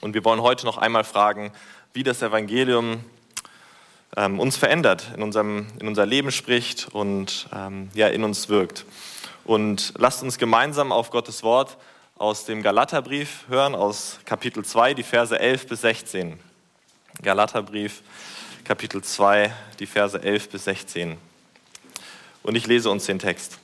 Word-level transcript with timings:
Und 0.00 0.14
wir 0.14 0.24
wollen 0.24 0.40
heute 0.40 0.64
noch 0.64 0.78
einmal 0.78 1.04
fragen, 1.04 1.52
wie 1.92 2.02
das 2.02 2.22
Evangelium 2.22 3.04
ähm, 4.16 4.40
uns 4.40 4.56
verändert, 4.56 5.12
in, 5.14 5.22
unserem, 5.22 5.66
in 5.78 5.88
unser 5.88 6.06
Leben 6.06 6.32
spricht 6.32 6.88
und 6.92 7.48
ähm, 7.54 7.90
ja, 7.94 8.08
in 8.08 8.24
uns 8.24 8.48
wirkt. 8.48 8.86
Und 9.44 9.92
lasst 9.98 10.22
uns 10.22 10.38
gemeinsam 10.38 10.92
auf 10.92 11.10
Gottes 11.10 11.42
Wort 11.42 11.76
aus 12.16 12.44
dem 12.44 12.62
Galaterbrief 12.62 13.44
hören, 13.48 13.74
aus 13.74 14.20
Kapitel 14.24 14.64
2, 14.64 14.94
die 14.94 15.02
Verse 15.02 15.38
11 15.38 15.66
bis 15.66 15.80
16. 15.82 16.38
Galaterbrief, 17.22 18.02
Kapitel 18.64 19.02
2, 19.02 19.52
die 19.78 19.86
Verse 19.86 20.22
11 20.22 20.48
bis 20.48 20.64
16. 20.64 21.16
Und 22.42 22.54
ich 22.54 22.66
lese 22.66 22.90
uns 22.90 23.06
den 23.06 23.18
Text. 23.18 23.58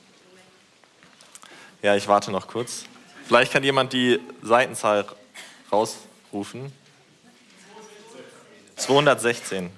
Ja, 1.81 1.95
ich 1.95 2.07
warte 2.07 2.31
noch 2.31 2.47
kurz. 2.47 2.85
Vielleicht 3.27 3.51
kann 3.51 3.63
jemand 3.63 3.93
die 3.93 4.19
Seitenzahl 4.41 5.05
rausrufen. 6.37 6.71
216. 8.75 9.71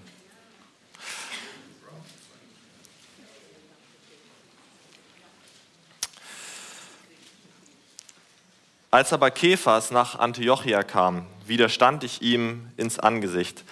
Als 8.91 9.13
aber 9.13 9.31
Kephas 9.31 9.91
nach 9.91 10.17
Antiochia 10.17 10.83
kam, 10.83 11.27
widerstand 11.45 12.03
ich 12.03 12.21
ihm 12.21 12.71
ins 12.75 12.99
Angesicht, 12.99 13.63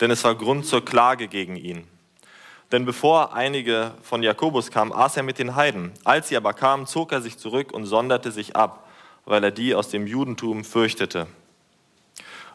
denn 0.00 0.10
es 0.10 0.22
war 0.22 0.34
Grund 0.34 0.66
zur 0.66 0.84
Klage 0.84 1.28
gegen 1.28 1.56
ihn. 1.56 1.88
Denn 2.72 2.84
bevor 2.84 3.32
einige 3.32 3.92
von 4.02 4.22
Jakobus 4.22 4.70
kamen, 4.70 4.92
aß 4.92 5.16
er 5.16 5.22
mit 5.22 5.38
den 5.38 5.54
Heiden. 5.54 5.92
Als 6.04 6.28
sie 6.28 6.36
aber 6.36 6.52
kamen, 6.52 6.86
zog 6.86 7.12
er 7.12 7.22
sich 7.22 7.38
zurück 7.38 7.72
und 7.72 7.86
sonderte 7.86 8.32
sich 8.32 8.54
ab, 8.54 8.88
weil 9.24 9.42
er 9.42 9.50
die 9.50 9.74
aus 9.74 9.88
dem 9.88 10.06
Judentum 10.06 10.64
fürchtete. 10.64 11.26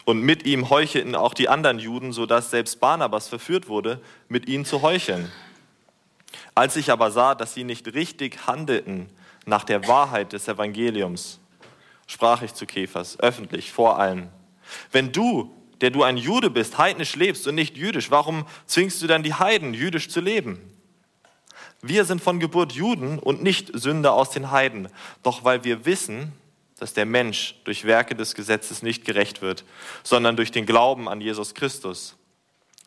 Und 0.05 0.21
mit 0.21 0.45
ihm 0.45 0.69
heuchelten 0.69 1.15
auch 1.15 1.33
die 1.33 1.49
anderen 1.49 1.79
Juden, 1.79 2.11
sodass 2.11 2.49
selbst 2.49 2.79
Barnabas 2.79 3.27
verführt 3.27 3.67
wurde, 3.67 4.01
mit 4.29 4.47
ihnen 4.47 4.65
zu 4.65 4.81
heucheln. 4.81 5.31
Als 6.55 6.75
ich 6.75 6.91
aber 6.91 7.11
sah, 7.11 7.35
dass 7.35 7.53
sie 7.53 7.63
nicht 7.63 7.93
richtig 7.93 8.47
handelten 8.47 9.09
nach 9.45 9.63
der 9.63 9.87
Wahrheit 9.87 10.33
des 10.33 10.47
Evangeliums, 10.47 11.39
sprach 12.07 12.41
ich 12.41 12.53
zu 12.53 12.65
Kephas, 12.65 13.19
öffentlich, 13.19 13.71
vor 13.71 13.99
allen. 13.99 14.29
Wenn 14.91 15.11
du, 15.11 15.51
der 15.81 15.91
du 15.91 16.03
ein 16.03 16.17
Jude 16.17 16.49
bist, 16.49 16.77
heidnisch 16.77 17.15
lebst 17.15 17.47
und 17.47 17.55
nicht 17.55 17.77
jüdisch, 17.77 18.11
warum 18.11 18.45
zwingst 18.65 19.01
du 19.01 19.07
dann 19.07 19.23
die 19.23 19.33
Heiden, 19.33 19.73
jüdisch 19.73 20.09
zu 20.09 20.21
leben? 20.21 20.59
Wir 21.81 22.05
sind 22.05 22.21
von 22.21 22.39
Geburt 22.39 22.73
Juden 22.73 23.17
und 23.17 23.41
nicht 23.41 23.71
Sünder 23.73 24.13
aus 24.13 24.29
den 24.29 24.51
Heiden. 24.51 24.89
Doch 25.23 25.43
weil 25.43 25.63
wir 25.63 25.85
wissen, 25.85 26.31
dass 26.81 26.93
der 26.93 27.05
Mensch 27.05 27.55
durch 27.63 27.85
Werke 27.85 28.15
des 28.15 28.35
Gesetzes 28.35 28.81
nicht 28.81 29.05
gerecht 29.05 29.41
wird, 29.41 29.63
sondern 30.03 30.35
durch 30.35 30.51
den 30.51 30.65
Glauben 30.65 31.07
an 31.07 31.21
Jesus 31.21 31.53
Christus, 31.53 32.17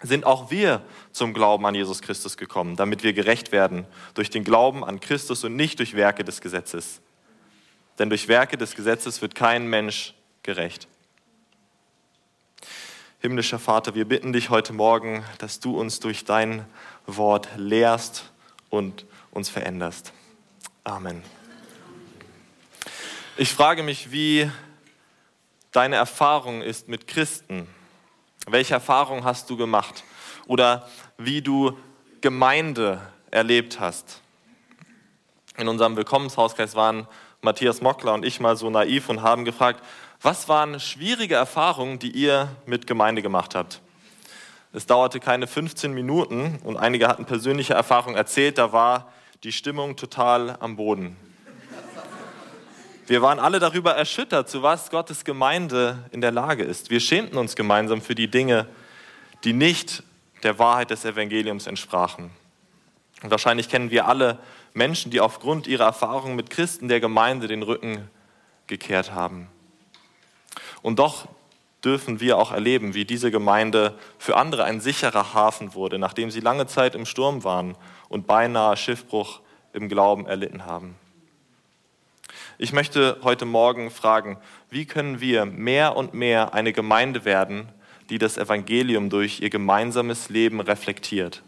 sind 0.02 0.26
auch 0.26 0.50
wir 0.50 0.82
zum 1.12 1.32
Glauben 1.32 1.64
an 1.64 1.74
Jesus 1.74 2.02
Christus 2.02 2.36
gekommen, 2.36 2.76
damit 2.76 3.02
wir 3.02 3.14
gerecht 3.14 3.52
werden 3.52 3.86
durch 4.12 4.28
den 4.28 4.44
Glauben 4.44 4.84
an 4.84 5.00
Christus 5.00 5.44
und 5.44 5.56
nicht 5.56 5.78
durch 5.78 5.94
Werke 5.94 6.24
des 6.24 6.42
Gesetzes 6.42 7.00
denn 7.98 8.08
durch 8.08 8.28
Werke 8.28 8.56
des 8.56 8.74
Gesetzes 8.74 9.22
wird 9.22 9.34
kein 9.34 9.68
Mensch 9.68 10.14
gerecht. 10.42 10.88
Himmlischer 13.20 13.58
Vater, 13.58 13.94
wir 13.94 14.06
bitten 14.06 14.32
dich 14.32 14.50
heute 14.50 14.72
Morgen, 14.72 15.24
dass 15.38 15.60
du 15.60 15.78
uns 15.78 16.00
durch 16.00 16.24
dein 16.24 16.66
Wort 17.06 17.48
lehrst 17.56 18.30
und 18.68 19.06
uns 19.30 19.48
veränderst. 19.48 20.12
Amen. 20.82 21.22
Ich 23.36 23.52
frage 23.52 23.82
mich, 23.82 24.12
wie 24.12 24.48
deine 25.72 25.96
Erfahrung 25.96 26.62
ist 26.62 26.86
mit 26.86 27.08
Christen. 27.08 27.66
Welche 28.46 28.74
Erfahrung 28.74 29.24
hast 29.24 29.50
du 29.50 29.56
gemacht? 29.56 30.04
Oder 30.46 30.88
wie 31.18 31.42
du 31.42 31.76
Gemeinde 32.20 33.00
erlebt 33.32 33.80
hast? 33.80 34.20
In 35.56 35.66
unserem 35.66 35.96
Willkommenshauskreis 35.96 36.76
waren 36.76 37.08
Matthias 37.40 37.80
Mockler 37.80 38.14
und 38.14 38.24
ich 38.24 38.38
mal 38.38 38.56
so 38.56 38.70
naiv 38.70 39.08
und 39.08 39.22
haben 39.22 39.44
gefragt, 39.44 39.82
was 40.22 40.48
waren 40.48 40.78
schwierige 40.78 41.34
Erfahrungen, 41.34 41.98
die 41.98 42.12
ihr 42.12 42.54
mit 42.66 42.86
Gemeinde 42.86 43.20
gemacht 43.20 43.56
habt? 43.56 43.80
Es 44.72 44.86
dauerte 44.86 45.18
keine 45.18 45.48
15 45.48 45.92
Minuten 45.92 46.60
und 46.62 46.76
einige 46.76 47.08
hatten 47.08 47.24
persönliche 47.24 47.74
Erfahrungen 47.74 48.16
erzählt, 48.16 48.58
da 48.58 48.72
war 48.72 49.12
die 49.42 49.50
Stimmung 49.50 49.96
total 49.96 50.56
am 50.60 50.76
Boden. 50.76 51.16
Wir 53.06 53.20
waren 53.20 53.38
alle 53.38 53.58
darüber 53.58 53.94
erschüttert, 53.94 54.48
zu 54.48 54.62
was 54.62 54.90
Gottes 54.90 55.26
Gemeinde 55.26 55.98
in 56.10 56.22
der 56.22 56.30
Lage 56.30 56.64
ist. 56.64 56.88
Wir 56.88 57.00
schämten 57.00 57.36
uns 57.36 57.54
gemeinsam 57.54 58.00
für 58.00 58.14
die 58.14 58.28
Dinge, 58.28 58.66
die 59.44 59.52
nicht 59.52 60.02
der 60.42 60.58
Wahrheit 60.58 60.88
des 60.88 61.04
Evangeliums 61.04 61.66
entsprachen. 61.66 62.30
Und 63.22 63.30
wahrscheinlich 63.30 63.68
kennen 63.68 63.90
wir 63.90 64.08
alle 64.08 64.38
Menschen, 64.72 65.10
die 65.10 65.20
aufgrund 65.20 65.66
ihrer 65.66 65.84
Erfahrungen 65.84 66.34
mit 66.34 66.48
Christen 66.48 66.88
der 66.88 67.00
Gemeinde 67.00 67.46
den 67.46 67.62
Rücken 67.62 68.08
gekehrt 68.68 69.12
haben. 69.12 69.48
Und 70.80 70.98
doch 70.98 71.28
dürfen 71.84 72.20
wir 72.20 72.38
auch 72.38 72.52
erleben, 72.52 72.94
wie 72.94 73.04
diese 73.04 73.30
Gemeinde 73.30 73.98
für 74.18 74.36
andere 74.36 74.64
ein 74.64 74.80
sicherer 74.80 75.34
Hafen 75.34 75.74
wurde, 75.74 75.98
nachdem 75.98 76.30
sie 76.30 76.40
lange 76.40 76.66
Zeit 76.66 76.94
im 76.94 77.04
Sturm 77.04 77.44
waren 77.44 77.76
und 78.08 78.26
beinahe 78.26 78.78
Schiffbruch 78.78 79.40
im 79.74 79.90
Glauben 79.90 80.26
erlitten 80.26 80.64
haben. 80.64 80.96
Ich 82.64 82.72
möchte 82.72 83.18
heute 83.22 83.44
Morgen 83.44 83.90
fragen, 83.90 84.38
wie 84.70 84.86
können 84.86 85.20
wir 85.20 85.44
mehr 85.44 85.98
und 85.98 86.14
mehr 86.14 86.54
eine 86.54 86.72
Gemeinde 86.72 87.26
werden, 87.26 87.68
die 88.08 88.16
das 88.16 88.38
Evangelium 88.38 89.10
durch 89.10 89.40
ihr 89.40 89.50
gemeinsames 89.50 90.30
Leben 90.30 90.60
reflektiert? 90.60 91.42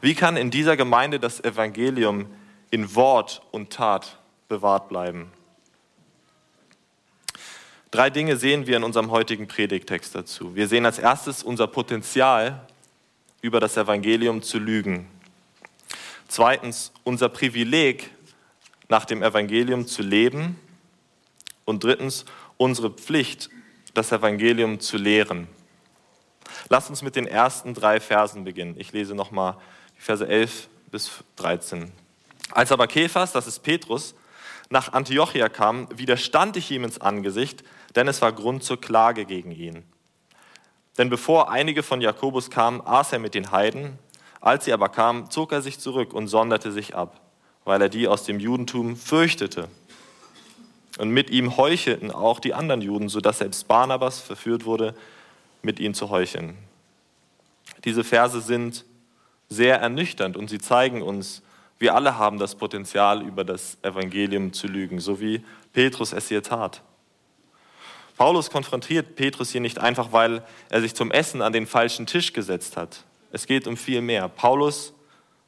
Wie 0.00 0.16
kann 0.16 0.36
in 0.36 0.50
dieser 0.50 0.76
Gemeinde 0.76 1.20
das 1.20 1.38
Evangelium 1.44 2.26
in 2.72 2.96
Wort 2.96 3.42
und 3.52 3.72
Tat 3.72 4.18
bewahrt 4.48 4.88
bleiben? 4.88 5.30
Drei 7.92 8.10
Dinge 8.10 8.36
sehen 8.38 8.66
wir 8.66 8.76
in 8.76 8.82
unserem 8.82 9.12
heutigen 9.12 9.46
Predigtext 9.46 10.16
dazu. 10.16 10.56
Wir 10.56 10.66
sehen 10.66 10.84
als 10.84 10.98
erstes 10.98 11.44
unser 11.44 11.68
Potenzial, 11.68 12.66
über 13.40 13.60
das 13.60 13.76
Evangelium 13.76 14.42
zu 14.42 14.58
lügen. 14.58 15.06
Zweitens 16.26 16.90
unser 17.04 17.28
Privileg, 17.28 18.10
nach 18.88 19.04
dem 19.04 19.22
Evangelium 19.22 19.86
zu 19.86 20.02
leben. 20.02 20.58
Und 21.64 21.84
drittens 21.84 22.24
unsere 22.56 22.90
Pflicht, 22.90 23.50
das 23.94 24.12
Evangelium 24.12 24.80
zu 24.80 24.96
lehren. 24.96 25.48
Lass 26.68 26.88
uns 26.88 27.02
mit 27.02 27.16
den 27.16 27.26
ersten 27.26 27.74
drei 27.74 28.00
Versen 28.00 28.44
beginnen. 28.44 28.74
Ich 28.78 28.92
lese 28.92 29.14
nochmal 29.14 29.56
die 29.96 30.00
Verse 30.00 30.26
11 30.26 30.68
bis 30.90 31.10
13. 31.36 31.92
Als 32.50 32.72
aber 32.72 32.86
Kephas, 32.86 33.32
das 33.32 33.46
ist 33.46 33.60
Petrus, 33.60 34.14
nach 34.70 34.92
Antiochia 34.92 35.48
kam, 35.48 35.88
widerstand 35.96 36.56
ich 36.56 36.70
ihm 36.70 36.84
ins 36.84 37.00
Angesicht, 37.00 37.64
denn 37.96 38.08
es 38.08 38.20
war 38.20 38.32
Grund 38.32 38.62
zur 38.62 38.80
Klage 38.80 39.24
gegen 39.24 39.50
ihn. 39.50 39.84
Denn 40.98 41.10
bevor 41.10 41.50
einige 41.50 41.82
von 41.82 42.00
Jakobus 42.00 42.50
kamen, 42.50 42.82
aß 42.84 43.12
er 43.12 43.18
mit 43.18 43.34
den 43.34 43.50
Heiden. 43.50 43.98
Als 44.40 44.64
sie 44.64 44.72
aber 44.72 44.88
kamen, 44.88 45.30
zog 45.30 45.52
er 45.52 45.62
sich 45.62 45.78
zurück 45.78 46.12
und 46.12 46.28
sonderte 46.28 46.72
sich 46.72 46.94
ab, 46.94 47.20
weil 47.68 47.82
er 47.82 47.90
die 47.90 48.08
aus 48.08 48.24
dem 48.24 48.40
Judentum 48.40 48.96
fürchtete. 48.96 49.68
Und 50.96 51.10
mit 51.10 51.28
ihm 51.28 51.58
heuchelten 51.58 52.10
auch 52.10 52.40
die 52.40 52.54
anderen 52.54 52.80
Juden, 52.80 53.10
sodass 53.10 53.38
selbst 53.38 53.68
Barnabas 53.68 54.20
verführt 54.20 54.64
wurde, 54.64 54.94
mit 55.60 55.78
ihnen 55.78 55.92
zu 55.92 56.08
heucheln. 56.08 56.56
Diese 57.84 58.04
Verse 58.04 58.40
sind 58.40 58.86
sehr 59.50 59.80
ernüchternd 59.80 60.38
und 60.38 60.48
sie 60.48 60.58
zeigen 60.58 61.02
uns, 61.02 61.42
wir 61.78 61.94
alle 61.94 62.16
haben 62.16 62.38
das 62.38 62.54
Potenzial, 62.54 63.20
über 63.20 63.44
das 63.44 63.76
Evangelium 63.82 64.54
zu 64.54 64.66
lügen, 64.66 64.98
so 64.98 65.20
wie 65.20 65.44
Petrus 65.74 66.14
es 66.14 66.28
hier 66.28 66.42
tat. 66.42 66.82
Paulus 68.16 68.48
konfrontiert 68.48 69.14
Petrus 69.14 69.50
hier 69.50 69.60
nicht 69.60 69.78
einfach, 69.78 70.10
weil 70.12 70.42
er 70.70 70.80
sich 70.80 70.94
zum 70.94 71.10
Essen 71.10 71.42
an 71.42 71.52
den 71.52 71.66
falschen 71.66 72.06
Tisch 72.06 72.32
gesetzt 72.32 72.78
hat. 72.78 73.04
Es 73.30 73.46
geht 73.46 73.66
um 73.66 73.76
viel 73.76 74.00
mehr. 74.00 74.28
Paulus 74.28 74.94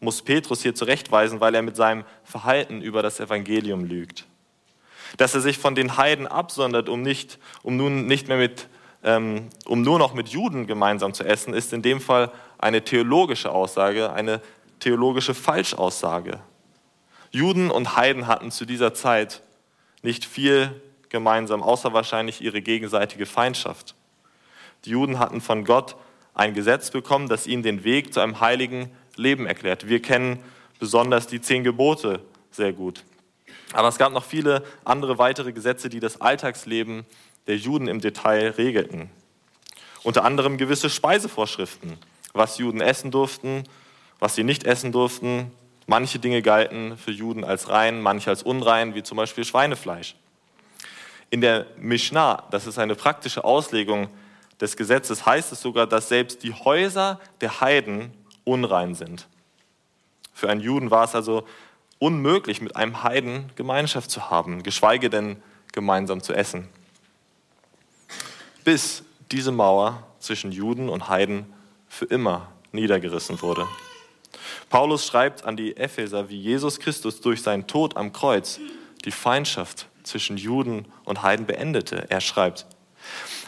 muss 0.01 0.23
Petrus 0.23 0.63
hier 0.63 0.75
zurechtweisen, 0.75 1.41
weil 1.41 1.55
er 1.55 1.63
mit 1.63 1.77
seinem 1.77 2.05
Verhalten 2.25 2.83
über 2.83 3.03
das 3.03 3.21
Evangelium 3.21 3.85
lügt. 3.85 4.27
Dass 5.17 5.35
er 5.35 5.41
sich 5.41 5.59
von 5.59 5.75
den 5.75 5.97
Heiden 5.97 6.27
absondert, 6.27 6.89
um, 6.89 7.03
nicht, 7.03 7.39
um 7.63 7.77
nun 7.77 8.07
nicht 8.07 8.29
mehr 8.29 8.39
mit 8.39 8.69
ähm, 9.03 9.49
um 9.65 9.83
nur 9.83 9.99
noch 9.99 10.15
mit 10.15 10.29
Juden 10.29 10.67
gemeinsam 10.67 11.15
zu 11.15 11.25
essen, 11.25 11.55
ist 11.55 11.73
in 11.73 11.83
dem 11.83 12.01
Fall 12.01 12.31
eine 12.59 12.85
theologische 12.85 13.51
Aussage, 13.51 14.13
eine 14.13 14.43
theologische 14.79 15.35
Falschaussage. 15.35 16.41
Juden 17.31 17.71
und 17.71 17.97
Heiden 17.97 18.27
hatten 18.27 18.51
zu 18.51 18.67
dieser 18.67 18.93
Zeit 18.93 19.43
nicht 20.03 20.25
viel 20.25 20.81
gemeinsam, 21.09 21.63
außer 21.63 21.93
wahrscheinlich 21.93 22.41
ihre 22.41 22.61
gegenseitige 22.61 23.27
Feindschaft. 23.27 23.95
Die 24.85 24.91
Juden 24.91 25.19
hatten 25.19 25.41
von 25.41 25.65
Gott 25.65 25.97
ein 26.35 26.55
Gesetz 26.55 26.91
bekommen, 26.91 27.29
das 27.29 27.47
ihnen 27.47 27.63
den 27.63 27.85
Weg 27.85 28.13
zu 28.13 28.21
einem 28.21 28.41
heiligen 28.41 28.91
Leben 29.17 29.47
erklärt. 29.47 29.89
Wir 29.89 30.01
kennen 30.01 30.43
besonders 30.79 31.27
die 31.27 31.41
zehn 31.41 31.65
Gebote 31.65 32.21
sehr 32.51 32.73
gut. 32.73 33.05
Aber 33.73 33.89
es 33.89 33.99
gab 33.99 34.13
noch 34.13 34.25
viele 34.25 34.65
andere 34.85 35.19
weitere 35.19 35.53
Gesetze, 35.53 35.89
die 35.89 36.01
das 36.01 36.21
Alltagsleben 36.21 37.05
der 37.47 37.57
Juden 37.57 37.89
im 37.89 38.01
Detail 38.01 38.51
regelten. 38.51 39.11
Unter 40.03 40.25
anderem 40.25 40.57
gewisse 40.57 40.91
Speisevorschriften, 40.91 41.99
was 42.33 42.59
Juden 42.59 42.81
essen 42.81 43.11
durften, 43.11 43.65
was 44.19 44.35
sie 44.35 44.45
nicht 44.45 44.65
essen 44.65 44.93
durften. 44.93 45.51
Manche 45.87 46.19
Dinge 46.19 46.43
galten 46.43 46.97
für 46.97 47.11
Juden 47.11 47.45
als 47.45 47.69
rein, 47.69 48.01
manche 48.01 48.31
als 48.31 48.43
unrein, 48.43 48.95
wie 48.95 49.03
zum 49.03 49.17
Beispiel 49.17 49.45
Schweinefleisch. 49.45 50.17
In 51.31 51.41
der 51.41 51.67
Mishnah, 51.77 52.45
das 52.51 52.67
ist 52.67 52.79
eine 52.79 52.95
praktische 52.95 53.45
Auslegung 53.45 54.09
des 54.61 54.77
Gesetzes, 54.77 55.27
heißt 55.27 55.53
es 55.53 55.61
sogar, 55.61 55.87
dass 55.87 56.09
selbst 56.09 56.43
die 56.43 56.53
Häuser 56.53 57.21
der 57.41 57.61
Heiden 57.61 58.13
unrein 58.51 58.95
sind. 58.95 59.29
Für 60.35 60.49
einen 60.49 60.61
Juden 60.61 60.91
war 60.91 61.05
es 61.05 61.15
also 61.15 61.47
unmöglich, 61.99 62.61
mit 62.61 62.75
einem 62.75 63.03
Heiden 63.05 63.53
Gemeinschaft 63.55 64.11
zu 64.11 64.29
haben, 64.29 64.63
geschweige 64.65 65.09
denn 65.09 65.41
gemeinsam 65.73 66.23
zu 66.23 66.33
essen. 66.33 66.69
Bis 68.65 69.05
diese 69.31 69.53
Mauer 69.53 70.03
zwischen 70.19 70.51
Juden 70.51 70.89
und 70.89 71.09
Heiden 71.09 71.47
für 71.89 72.07
immer 72.07 72.49
niedergerissen 72.73 73.41
wurde. 73.41 73.69
Paulus 74.69 75.07
schreibt 75.07 75.45
an 75.45 75.57
die 75.57 75.77
Epheser, 75.77 76.29
wie 76.29 76.41
Jesus 76.41 76.81
Christus 76.81 77.21
durch 77.21 77.43
seinen 77.43 77.67
Tod 77.67 77.97
am 77.97 78.13
Kreuz 78.13 78.59
die 79.05 79.13
Feindschaft 79.13 79.87
zwischen 80.03 80.37
Juden 80.37 80.87
und 81.05 81.23
Heiden 81.23 81.47
beendete. 81.47 82.07
Er 82.11 82.21
schreibt, 82.21 82.67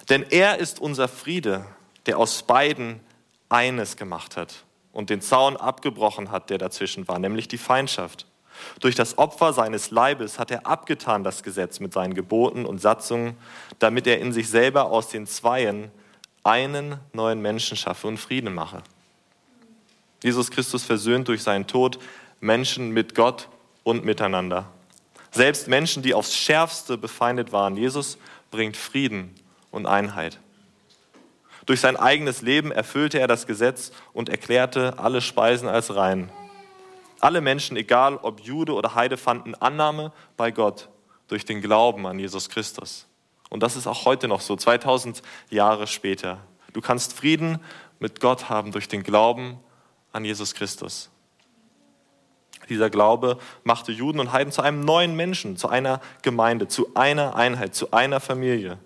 denn 0.08 0.24
er 0.30 0.58
ist 0.58 0.80
unser 0.80 1.08
Friede, 1.08 1.64
der 2.06 2.18
aus 2.18 2.42
beiden 2.42 3.00
eines 3.48 3.96
gemacht 3.96 4.36
hat 4.36 4.64
und 4.92 5.10
den 5.10 5.20
Zaun 5.20 5.56
abgebrochen 5.56 6.30
hat, 6.30 6.50
der 6.50 6.58
dazwischen 6.58 7.08
war, 7.08 7.18
nämlich 7.18 7.48
die 7.48 7.58
Feindschaft. 7.58 8.26
Durch 8.80 8.94
das 8.94 9.18
Opfer 9.18 9.52
seines 9.52 9.90
Leibes 9.90 10.38
hat 10.38 10.50
er 10.50 10.66
abgetan 10.66 11.24
das 11.24 11.42
Gesetz 11.42 11.80
mit 11.80 11.92
seinen 11.92 12.14
Geboten 12.14 12.66
und 12.66 12.80
Satzungen, 12.80 13.36
damit 13.78 14.06
er 14.06 14.20
in 14.20 14.32
sich 14.32 14.48
selber 14.48 14.86
aus 14.86 15.08
den 15.08 15.26
Zweien 15.26 15.90
einen 16.44 16.96
neuen 17.12 17.40
Menschen 17.40 17.76
schaffe 17.76 18.06
und 18.06 18.18
Frieden 18.18 18.54
mache. 18.54 18.82
Jesus 20.22 20.50
Christus 20.50 20.84
versöhnt 20.84 21.28
durch 21.28 21.42
seinen 21.42 21.66
Tod 21.66 21.98
Menschen 22.40 22.90
mit 22.90 23.14
Gott 23.14 23.48
und 23.84 24.04
miteinander. 24.04 24.68
Selbst 25.30 25.66
Menschen, 25.66 26.02
die 26.02 26.14
aufs 26.14 26.36
schärfste 26.36 26.98
befeindet 26.98 27.52
waren, 27.52 27.76
Jesus 27.76 28.18
bringt 28.50 28.76
Frieden 28.76 29.34
und 29.70 29.86
Einheit. 29.86 30.38
Durch 31.66 31.80
sein 31.80 31.96
eigenes 31.96 32.42
Leben 32.42 32.72
erfüllte 32.72 33.20
er 33.20 33.28
das 33.28 33.46
Gesetz 33.46 33.92
und 34.12 34.28
erklärte 34.28 34.98
alle 34.98 35.20
Speisen 35.20 35.68
als 35.68 35.94
rein. 35.94 36.30
Alle 37.20 37.40
Menschen, 37.40 37.76
egal 37.76 38.16
ob 38.16 38.40
Jude 38.40 38.74
oder 38.74 38.94
Heide, 38.96 39.16
fanden 39.16 39.54
Annahme 39.54 40.12
bei 40.36 40.50
Gott 40.50 40.88
durch 41.28 41.44
den 41.44 41.60
Glauben 41.60 42.06
an 42.06 42.18
Jesus 42.18 42.48
Christus. 42.48 43.06
Und 43.48 43.62
das 43.62 43.76
ist 43.76 43.86
auch 43.86 44.06
heute 44.06 44.26
noch 44.26 44.40
so, 44.40 44.56
2000 44.56 45.22
Jahre 45.50 45.86
später. 45.86 46.38
Du 46.72 46.80
kannst 46.80 47.12
Frieden 47.12 47.60
mit 48.00 48.20
Gott 48.20 48.48
haben 48.48 48.72
durch 48.72 48.88
den 48.88 49.04
Glauben 49.04 49.60
an 50.10 50.24
Jesus 50.24 50.54
Christus. 50.54 51.10
Dieser 52.68 52.90
Glaube 52.90 53.38
machte 53.64 53.92
Juden 53.92 54.18
und 54.18 54.32
Heiden 54.32 54.52
zu 54.52 54.62
einem 54.62 54.80
neuen 54.80 55.14
Menschen, 55.14 55.56
zu 55.56 55.68
einer 55.68 56.00
Gemeinde, 56.22 56.68
zu 56.68 56.94
einer 56.94 57.36
Einheit, 57.36 57.74
zu 57.74 57.92
einer 57.92 58.20
Familie. 58.20 58.78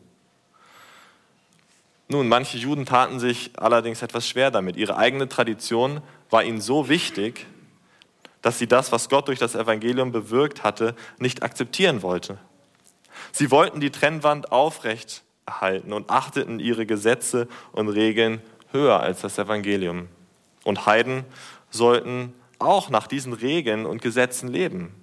Nun, 2.09 2.29
manche 2.29 2.57
Juden 2.57 2.87
taten 2.87 3.19
sich 3.19 3.51
allerdings 3.57 4.03
etwas 4.03 4.29
schwer 4.29 4.51
damit. 4.51 4.77
Ihre 4.77 4.97
eigene 4.97 5.29
Tradition 5.29 6.01
war 6.31 6.45
ihnen 6.45 6.61
so 6.61 6.89
wichtig, 6.89 7.47
dass 8.43 8.59
sie 8.59 8.69
das, 8.69 8.93
was 8.93 9.09
Gott 9.09 9.27
durch 9.27 9.41
das 9.41 9.57
Evangelium 9.57 10.13
bewirkt 10.13 10.63
hatte, 10.63 10.95
nicht 11.19 11.43
akzeptieren 11.43 12.03
wollte. 12.03 12.39
Sie 13.33 13.51
wollten 13.51 13.81
die 13.81 13.91
Trennwand 13.91 14.53
aufrecht 14.53 15.25
erhalten 15.47 15.93
und 15.93 16.11
achteten 16.11 16.59
ihre 16.61 16.87
Gesetze 16.87 17.49
und 17.73 17.89
Regeln 17.89 18.41
höher 18.73 19.01
als 19.01 19.21
das 19.21 19.39
Evangelium. 19.39 20.09
Und 20.65 20.87
Heiden 20.87 21.25
sollten 21.71 22.35
auch 22.59 22.91
nach 22.91 23.07
diesen 23.07 23.33
Regeln 23.33 23.87
und 23.87 24.03
Gesetzen 24.03 24.49
leben. 24.49 24.95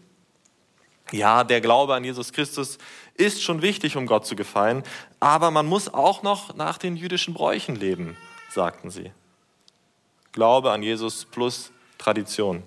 Ja, 1.12 1.44
der 1.44 1.62
Glaube 1.62 1.94
an 1.94 2.04
Jesus 2.04 2.32
Christus 2.34 2.78
ist 3.16 3.44
schon 3.44 3.62
wichtig, 3.62 3.98
um 3.98 4.08
Gott 4.08 4.26
zu 4.26 4.36
gefallen, 4.36 4.84
aber 5.20 5.52
man 5.52 5.66
muss 5.66 5.94
auch 5.94 6.24
noch 6.24 6.56
nach 6.56 6.78
den 6.78 6.96
jüdischen 6.96 7.34
Bräuchen 7.34 7.76
leben, 7.76 8.18
sagten 8.50 8.90
sie. 8.90 9.12
Glaube 10.32 10.72
an 10.72 10.82
Jesus 10.82 11.26
plus 11.26 11.72
Tradition. 11.98 12.64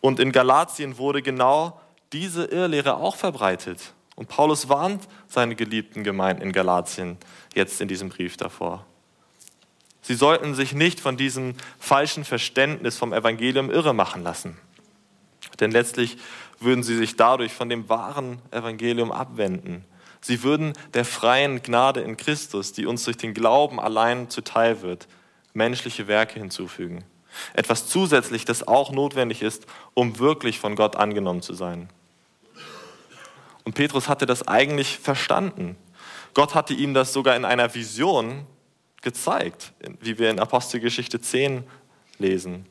Und 0.00 0.18
in 0.20 0.32
Galatien 0.32 0.98
wurde 0.98 1.22
genau 1.22 1.80
diese 2.12 2.44
Irrlehre 2.44 2.96
auch 2.96 3.16
verbreitet. 3.16 3.92
Und 4.16 4.28
Paulus 4.28 4.68
warnt 4.68 5.08
seine 5.26 5.56
geliebten 5.56 6.04
Gemeinden 6.04 6.42
in 6.42 6.52
Galatien 6.52 7.18
jetzt 7.54 7.80
in 7.80 7.88
diesem 7.88 8.08
Brief 8.08 8.36
davor. 8.36 8.84
Sie 10.02 10.14
sollten 10.14 10.54
sich 10.54 10.74
nicht 10.74 11.00
von 11.00 11.16
diesem 11.16 11.54
falschen 11.78 12.24
Verständnis 12.24 12.98
vom 12.98 13.12
Evangelium 13.12 13.70
irre 13.70 13.94
machen 13.94 14.22
lassen. 14.22 14.58
Denn 15.60 15.70
letztlich 15.70 16.18
würden 16.60 16.82
sie 16.82 16.96
sich 16.96 17.16
dadurch 17.16 17.52
von 17.52 17.68
dem 17.68 17.88
wahren 17.88 18.40
Evangelium 18.50 19.12
abwenden. 19.12 19.84
Sie 20.20 20.42
würden 20.42 20.72
der 20.94 21.04
freien 21.04 21.62
Gnade 21.62 22.00
in 22.00 22.16
Christus, 22.16 22.72
die 22.72 22.86
uns 22.86 23.04
durch 23.04 23.16
den 23.16 23.34
Glauben 23.34 23.78
allein 23.78 24.30
zuteil 24.30 24.80
wird, 24.80 25.06
menschliche 25.52 26.08
Werke 26.08 26.38
hinzufügen. 26.38 27.04
Etwas 27.52 27.88
zusätzlich, 27.88 28.44
das 28.44 28.66
auch 28.66 28.90
notwendig 28.90 29.42
ist, 29.42 29.66
um 29.92 30.18
wirklich 30.18 30.58
von 30.58 30.76
Gott 30.76 30.96
angenommen 30.96 31.42
zu 31.42 31.52
sein. 31.52 31.90
Und 33.64 33.74
Petrus 33.74 34.08
hatte 34.08 34.26
das 34.26 34.46
eigentlich 34.46 34.98
verstanden. 34.98 35.76
Gott 36.34 36.54
hatte 36.54 36.74
ihm 36.74 36.94
das 36.94 37.12
sogar 37.12 37.36
in 37.36 37.44
einer 37.44 37.74
Vision 37.74 38.46
gezeigt, 39.02 39.72
wie 40.00 40.18
wir 40.18 40.30
in 40.30 40.40
Apostelgeschichte 40.40 41.20
10 41.20 41.64
lesen. 42.18 42.66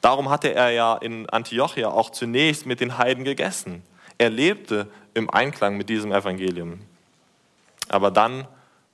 Darum 0.00 0.30
hatte 0.30 0.54
er 0.54 0.70
ja 0.70 0.96
in 0.96 1.28
Antiochia 1.28 1.88
auch 1.88 2.10
zunächst 2.10 2.66
mit 2.66 2.80
den 2.80 2.98
Heiden 2.98 3.24
gegessen. 3.24 3.82
Er 4.16 4.30
lebte 4.30 4.88
im 5.14 5.30
Einklang 5.30 5.76
mit 5.76 5.88
diesem 5.88 6.12
Evangelium. 6.12 6.80
Aber 7.88 8.10
dann 8.10 8.46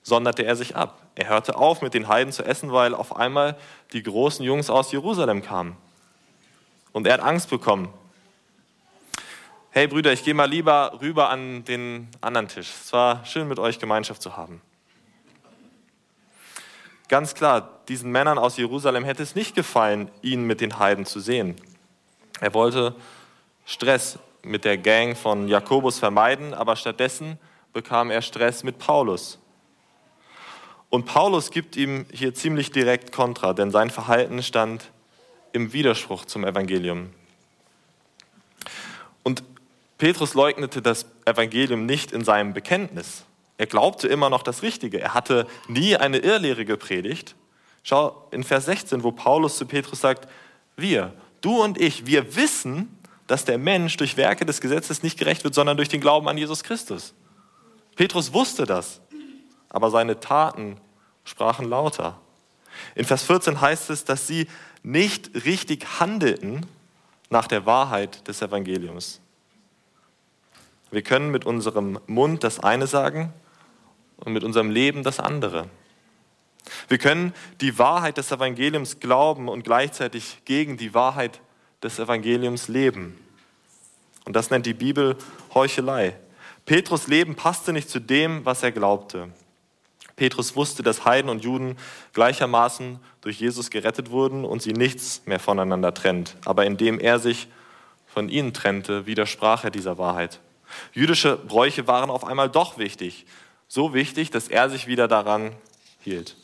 sonderte 0.02 0.44
er 0.44 0.56
sich 0.56 0.76
ab. 0.76 1.00
Er 1.14 1.28
hörte 1.28 1.56
auf, 1.56 1.82
mit 1.82 1.94
den 1.94 2.08
Heiden 2.08 2.32
zu 2.32 2.44
essen, 2.44 2.72
weil 2.72 2.94
auf 2.94 3.16
einmal 3.16 3.56
die 3.92 4.02
großen 4.02 4.44
Jungs 4.44 4.70
aus 4.70 4.92
Jerusalem 4.92 5.42
kamen. 5.42 5.76
Und 6.92 7.06
er 7.06 7.14
hat 7.14 7.20
Angst 7.20 7.50
bekommen. 7.50 7.92
Hey 9.70 9.88
Brüder, 9.88 10.12
ich 10.12 10.24
gehe 10.24 10.34
mal 10.34 10.48
lieber 10.48 10.98
rüber 11.00 11.30
an 11.30 11.64
den 11.64 12.08
anderen 12.20 12.48
Tisch. 12.48 12.70
Es 12.84 12.92
war 12.92 13.24
schön, 13.24 13.48
mit 13.48 13.58
euch 13.58 13.78
Gemeinschaft 13.78 14.22
zu 14.22 14.36
haben. 14.36 14.60
Ganz 17.08 17.34
klar, 17.34 17.80
diesen 17.88 18.10
Männern 18.10 18.38
aus 18.38 18.56
Jerusalem 18.56 19.04
hätte 19.04 19.22
es 19.22 19.34
nicht 19.34 19.54
gefallen, 19.54 20.10
ihn 20.22 20.44
mit 20.44 20.60
den 20.60 20.78
Heiden 20.78 21.04
zu 21.04 21.20
sehen. 21.20 21.56
Er 22.40 22.54
wollte 22.54 22.94
Stress 23.66 24.18
mit 24.42 24.64
der 24.64 24.78
Gang 24.78 25.16
von 25.16 25.48
Jakobus 25.48 25.98
vermeiden, 25.98 26.54
aber 26.54 26.76
stattdessen 26.76 27.38
bekam 27.72 28.10
er 28.10 28.22
Stress 28.22 28.62
mit 28.62 28.78
Paulus. 28.78 29.38
Und 30.88 31.06
Paulus 31.06 31.50
gibt 31.50 31.76
ihm 31.76 32.06
hier 32.12 32.34
ziemlich 32.34 32.70
direkt 32.70 33.12
Kontra, 33.12 33.52
denn 33.52 33.70
sein 33.70 33.90
Verhalten 33.90 34.42
stand 34.42 34.90
im 35.52 35.72
Widerspruch 35.72 36.24
zum 36.24 36.44
Evangelium. 36.44 37.10
Und 39.22 39.42
Petrus 39.98 40.34
leugnete 40.34 40.82
das 40.82 41.06
Evangelium 41.24 41.86
nicht 41.86 42.12
in 42.12 42.24
seinem 42.24 42.52
Bekenntnis. 42.52 43.24
Er 43.56 43.66
glaubte 43.66 44.08
immer 44.08 44.30
noch 44.30 44.42
das 44.42 44.62
Richtige. 44.62 45.00
Er 45.00 45.14
hatte 45.14 45.46
nie 45.68 45.96
eine 45.96 46.18
Irrlehre 46.18 46.64
gepredigt. 46.64 47.36
Schau 47.82 48.26
in 48.30 48.42
Vers 48.42 48.64
16, 48.64 49.02
wo 49.04 49.12
Paulus 49.12 49.56
zu 49.56 49.66
Petrus 49.66 50.00
sagt, 50.00 50.28
wir, 50.76 51.12
du 51.40 51.62
und 51.62 51.80
ich, 51.80 52.06
wir 52.06 52.34
wissen, 52.34 52.98
dass 53.26 53.44
der 53.44 53.58
Mensch 53.58 53.96
durch 53.96 54.16
Werke 54.16 54.44
des 54.44 54.60
Gesetzes 54.60 55.02
nicht 55.02 55.18
gerecht 55.18 55.44
wird, 55.44 55.54
sondern 55.54 55.76
durch 55.76 55.88
den 55.88 56.00
Glauben 56.00 56.28
an 56.28 56.36
Jesus 56.36 56.62
Christus. 56.62 57.14
Petrus 57.94 58.32
wusste 58.32 58.66
das, 58.66 59.00
aber 59.68 59.90
seine 59.90 60.18
Taten 60.18 60.78
sprachen 61.24 61.68
lauter. 61.68 62.20
In 62.96 63.04
Vers 63.04 63.22
14 63.22 63.60
heißt 63.60 63.90
es, 63.90 64.04
dass 64.04 64.26
sie 64.26 64.48
nicht 64.82 65.44
richtig 65.44 66.00
handelten 66.00 66.66
nach 67.30 67.46
der 67.46 67.66
Wahrheit 67.66 68.26
des 68.26 68.42
Evangeliums. 68.42 69.20
Wir 70.90 71.02
können 71.02 71.30
mit 71.30 71.44
unserem 71.44 71.98
Mund 72.06 72.44
das 72.44 72.60
eine 72.60 72.86
sagen 72.86 73.32
und 74.16 74.32
mit 74.32 74.44
unserem 74.44 74.70
Leben 74.70 75.02
das 75.02 75.20
andere. 75.20 75.68
Wir 76.88 76.98
können 76.98 77.34
die 77.60 77.78
Wahrheit 77.78 78.16
des 78.16 78.32
Evangeliums 78.32 79.00
glauben 79.00 79.48
und 79.48 79.64
gleichzeitig 79.64 80.38
gegen 80.44 80.76
die 80.76 80.94
Wahrheit 80.94 81.40
des 81.82 81.98
Evangeliums 81.98 82.68
leben. 82.68 83.18
Und 84.24 84.34
das 84.34 84.50
nennt 84.50 84.66
die 84.66 84.74
Bibel 84.74 85.16
Heuchelei. 85.52 86.16
Petrus 86.64 87.08
Leben 87.08 87.34
passte 87.34 87.72
nicht 87.72 87.90
zu 87.90 88.00
dem, 88.00 88.44
was 88.46 88.62
er 88.62 88.72
glaubte. 88.72 89.28
Petrus 90.16 90.56
wusste, 90.56 90.82
dass 90.82 91.04
Heiden 91.04 91.28
und 91.28 91.44
Juden 91.44 91.76
gleichermaßen 92.12 93.00
durch 93.20 93.40
Jesus 93.40 93.70
gerettet 93.70 94.10
wurden 94.10 94.44
und 94.44 94.62
sie 94.62 94.72
nichts 94.72 95.22
mehr 95.26 95.40
voneinander 95.40 95.92
trennt. 95.92 96.36
Aber 96.44 96.64
indem 96.64 97.00
er 97.00 97.18
sich 97.18 97.48
von 98.06 98.28
ihnen 98.28 98.54
trennte, 98.54 99.06
widersprach 99.06 99.64
er 99.64 99.70
dieser 99.70 99.98
Wahrheit. 99.98 100.40
Jüdische 100.92 101.36
Bräuche 101.36 101.86
waren 101.86 102.10
auf 102.10 102.24
einmal 102.24 102.48
doch 102.48 102.78
wichtig, 102.78 103.26
So 103.68 103.94
wichtig, 103.94 104.30
dass 104.30 104.48
er 104.48 104.70
sich 104.70 104.86
wieder 104.86 105.08
daran 105.08 105.52
hielt. 106.00 106.36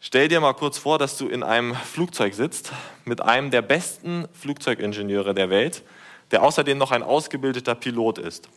Stell 0.00 0.28
dir 0.28 0.40
mal 0.40 0.52
kurz 0.52 0.76
vor, 0.76 0.98
dass 0.98 1.16
du 1.16 1.28
in 1.28 1.42
einem 1.42 1.74
Flugzeug 1.74 2.34
sitzt 2.34 2.72
mit 3.04 3.22
einem 3.22 3.50
der 3.50 3.62
besten 3.62 4.28
Flugzeugingenieure 4.34 5.34
der 5.34 5.48
Welt, 5.48 5.82
der 6.30 6.42
außerdem 6.42 6.76
noch 6.76 6.90
ein 6.90 7.02
ausgebildeter 7.02 7.74
Pilot 7.74 8.18
ist. 8.18 8.48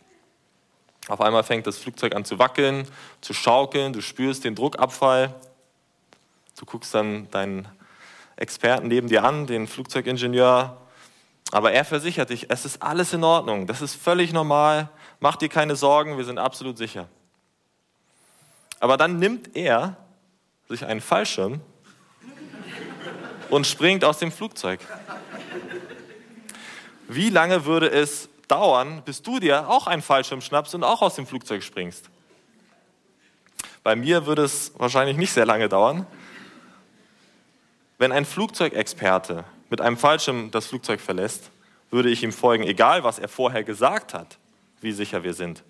Auf 1.08 1.22
einmal 1.22 1.44
fängt 1.44 1.66
das 1.66 1.78
Flugzeug 1.78 2.16
an 2.16 2.26
zu 2.26 2.38
wackeln, 2.38 2.86
zu 3.22 3.34
schaukeln, 3.34 3.94
du 3.94 4.02
spürst 4.02 4.44
den 4.44 4.56
Druckabfall, 4.56 5.34
du 6.60 6.66
guckst 6.66 6.94
dann 6.94 7.32
deinen 7.32 7.68
Experten 8.36 8.90
neben 8.90 9.08
dir 9.08 9.24
an, 9.24 9.48
den 9.48 9.68
Flugzeugingenieur, 9.68 10.78
aber 11.52 11.72
er 11.72 11.86
versichert 11.86 12.30
dich, 12.30 12.50
es 12.50 12.66
ist 12.66 12.84
alles 12.84 13.14
in 13.14 13.24
Ordnung, 13.24 13.68
das 13.68 13.82
ist 13.82 13.96
völlig 13.96 14.34
normal, 14.34 14.90
mach 15.20 15.36
dir 15.36 15.50
keine 15.50 15.76
Sorgen, 15.76 16.18
wir 16.18 16.26
sind 16.26 16.38
absolut 16.38 16.78
sicher. 16.78 17.08
Aber 18.80 18.98
dann 18.98 19.18
nimmt 19.20 19.56
er 19.56 19.98
sich 20.70 20.86
einen 20.86 21.02
Fallschirm 21.02 21.62
und 23.50 23.66
springt 23.66 24.04
aus 24.04 24.20
dem 24.20 24.32
Flugzeug. 24.32 24.80
Wie 27.08 27.30
lange 27.30 27.66
würde 27.66 27.90
es 27.90 28.30
dauern, 28.48 29.02
bis 29.06 29.22
du 29.22 29.40
dir 29.40 29.70
auch 29.70 29.88
einen 29.88 30.02
Fallschirm 30.02 30.42
schnappst 30.42 30.76
und 30.76 30.84
auch 30.84 31.02
aus 31.02 31.16
dem 31.16 31.26
Flugzeug 31.26 31.64
springst? 31.64 32.10
Bei 33.84 33.96
mir 33.96 34.26
würde 34.26 34.44
es 34.44 34.74
wahrscheinlich 34.78 35.16
nicht 35.16 35.32
sehr 35.32 35.46
lange 35.46 35.70
dauern. 35.70 36.06
Wenn 37.98 38.12
ein 38.12 38.26
Flugzeugexperte 38.26 39.46
mit 39.70 39.82
einem 39.82 39.98
Fallschirm 39.98 40.52
das 40.52 40.68
Flugzeug 40.68 41.00
verlässt, 41.00 41.50
würde 41.90 42.10
ich 42.10 42.22
ihm 42.22 42.34
folgen, 42.34 42.64
egal 42.64 43.04
was 43.04 43.18
er 43.18 43.30
vorher 43.30 43.64
gesagt 43.64 44.14
hat, 44.14 44.38
wie 44.82 44.92
sicher 44.92 45.24
wir 45.24 45.34
sind. 45.34 45.64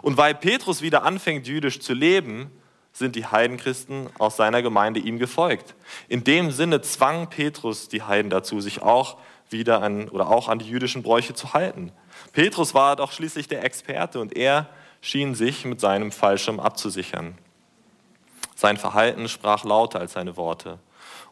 Und 0.00 0.16
weil 0.16 0.34
Petrus 0.34 0.82
wieder 0.82 1.02
anfängt, 1.02 1.46
jüdisch 1.46 1.80
zu 1.80 1.94
leben, 1.94 2.50
sind 2.92 3.16
die 3.16 3.26
Heidenchristen 3.26 4.08
aus 4.18 4.36
seiner 4.36 4.62
Gemeinde 4.62 5.00
ihm 5.00 5.18
gefolgt. 5.18 5.74
In 6.08 6.24
dem 6.24 6.50
Sinne 6.50 6.82
zwang 6.82 7.30
Petrus 7.30 7.88
die 7.88 8.02
Heiden 8.02 8.30
dazu, 8.30 8.60
sich 8.60 8.82
auch 8.82 9.16
wieder 9.48 9.82
an 9.82 10.08
oder 10.08 10.28
auch 10.28 10.48
an 10.48 10.58
die 10.58 10.68
jüdischen 10.68 11.02
Bräuche 11.02 11.34
zu 11.34 11.54
halten. 11.54 11.92
Petrus 12.32 12.74
war 12.74 12.96
doch 12.96 13.12
schließlich 13.12 13.48
der 13.48 13.64
Experte 13.64 14.20
und 14.20 14.36
er 14.36 14.68
schien 15.00 15.34
sich 15.34 15.64
mit 15.64 15.80
seinem 15.80 16.12
Fallschirm 16.12 16.60
abzusichern. 16.60 17.36
Sein 18.54 18.76
Verhalten 18.76 19.28
sprach 19.28 19.64
lauter 19.64 20.00
als 20.00 20.12
seine 20.12 20.36
Worte. 20.36 20.78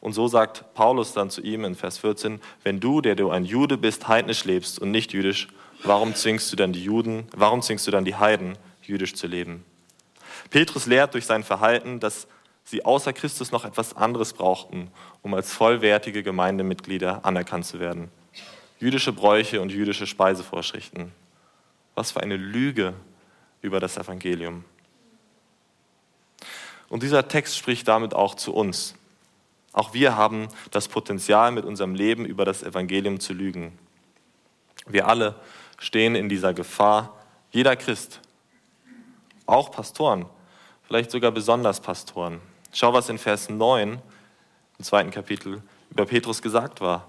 Und 0.00 0.14
so 0.14 0.28
sagt 0.28 0.74
Paulus 0.74 1.12
dann 1.12 1.30
zu 1.30 1.42
ihm 1.42 1.64
in 1.64 1.74
Vers 1.74 1.98
14, 1.98 2.40
wenn 2.64 2.80
du, 2.80 3.00
der 3.00 3.14
du 3.14 3.30
ein 3.30 3.44
Jude 3.44 3.76
bist, 3.76 4.08
heidnisch 4.08 4.44
lebst 4.44 4.78
und 4.78 4.90
nicht 4.90 5.12
jüdisch, 5.12 5.48
warum 5.84 6.14
zwingst 6.14 6.52
du 6.52 6.56
dann 6.56 6.72
die 6.72 6.84
Juden, 6.84 7.26
warum 7.34 7.62
zwingst 7.62 7.86
du 7.86 7.90
dann 7.90 8.04
die 8.04 8.16
Heiden, 8.16 8.56
jüdisch 8.82 9.14
zu 9.14 9.26
leben? 9.26 9.64
Petrus 10.50 10.86
lehrt 10.86 11.14
durch 11.14 11.26
sein 11.26 11.44
Verhalten, 11.44 12.00
dass 12.00 12.26
sie 12.64 12.84
außer 12.84 13.12
Christus 13.12 13.52
noch 13.52 13.64
etwas 13.64 13.96
anderes 13.96 14.32
brauchten, 14.32 14.90
um 15.22 15.34
als 15.34 15.52
vollwertige 15.52 16.22
Gemeindemitglieder 16.22 17.24
anerkannt 17.24 17.66
zu 17.66 17.80
werden. 17.80 18.10
Jüdische 18.78 19.12
Bräuche 19.12 19.60
und 19.60 19.70
jüdische 19.70 20.06
Speisevorschriften. 20.06 21.12
Was 21.94 22.12
für 22.12 22.20
eine 22.20 22.36
Lüge 22.36 22.94
über 23.60 23.80
das 23.80 23.96
Evangelium. 23.98 24.64
Und 26.88 27.02
dieser 27.02 27.28
Text 27.28 27.58
spricht 27.58 27.86
damit 27.88 28.14
auch 28.14 28.34
zu 28.34 28.54
uns. 28.54 28.94
Auch 29.72 29.94
wir 29.94 30.16
haben 30.16 30.48
das 30.70 30.88
Potenzial, 30.88 31.52
mit 31.52 31.64
unserem 31.64 31.94
Leben 31.94 32.24
über 32.24 32.44
das 32.44 32.62
Evangelium 32.62 33.20
zu 33.20 33.32
lügen. 33.32 33.78
Wir 34.86 35.06
alle 35.06 35.36
stehen 35.80 36.14
in 36.14 36.28
dieser 36.28 36.54
Gefahr. 36.54 37.16
Jeder 37.50 37.74
Christ, 37.74 38.20
auch 39.46 39.72
Pastoren, 39.72 40.26
vielleicht 40.86 41.10
sogar 41.10 41.32
besonders 41.32 41.80
Pastoren. 41.80 42.40
Schau, 42.72 42.92
was 42.92 43.08
in 43.08 43.18
Vers 43.18 43.48
9 43.48 44.00
im 44.78 44.84
zweiten 44.84 45.10
Kapitel 45.10 45.60
über 45.90 46.06
Petrus 46.06 46.40
gesagt 46.40 46.80
war. 46.80 47.08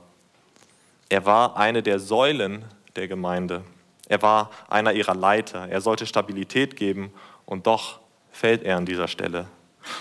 Er 1.10 1.26
war 1.26 1.58
eine 1.58 1.84
der 1.84 2.00
Säulen 2.00 2.66
der 2.96 3.08
Gemeinde. 3.08 3.64
Er 4.08 4.22
war 4.22 4.50
einer 4.70 4.94
ihrer 4.94 5.14
Leiter. 5.14 5.68
Er 5.68 5.82
sollte 5.82 6.08
Stabilität 6.08 6.76
geben 6.76 7.14
und 7.46 7.68
doch 7.68 8.00
fällt 8.32 8.64
er 8.64 8.78
an 8.78 8.86
dieser 8.86 9.08
Stelle. 9.08 9.46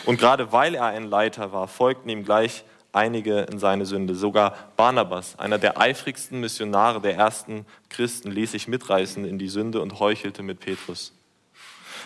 Und 0.07 0.19
gerade 0.19 0.53
weil 0.53 0.75
er 0.75 0.87
ein 0.87 1.05
Leiter 1.05 1.53
war, 1.53 1.69
folgten 1.69 2.09
ihm 2.09 2.25
gleich 2.25 2.65
einige 2.93 3.41
in 3.43 3.59
seine 3.59 3.87
Sünde. 3.87 4.15
Sogar 4.15 4.57
Barnabas, 4.77 5.39
einer 5.39 5.59
der 5.59 5.79
eifrigsten 5.79 6.41
Missionare 6.41 7.01
der 7.01 7.17
ersten 7.17 7.67
Christen, 7.89 8.31
ließ 8.31 8.53
sich 8.53 8.69
mitreißen 8.69 9.25
in 9.25 9.39
die 9.39 9.49
Sünde 9.49 9.81
und 9.81 9.99
heuchelte 10.01 10.43
mit 10.43 10.61
Petrus. 10.61 11.13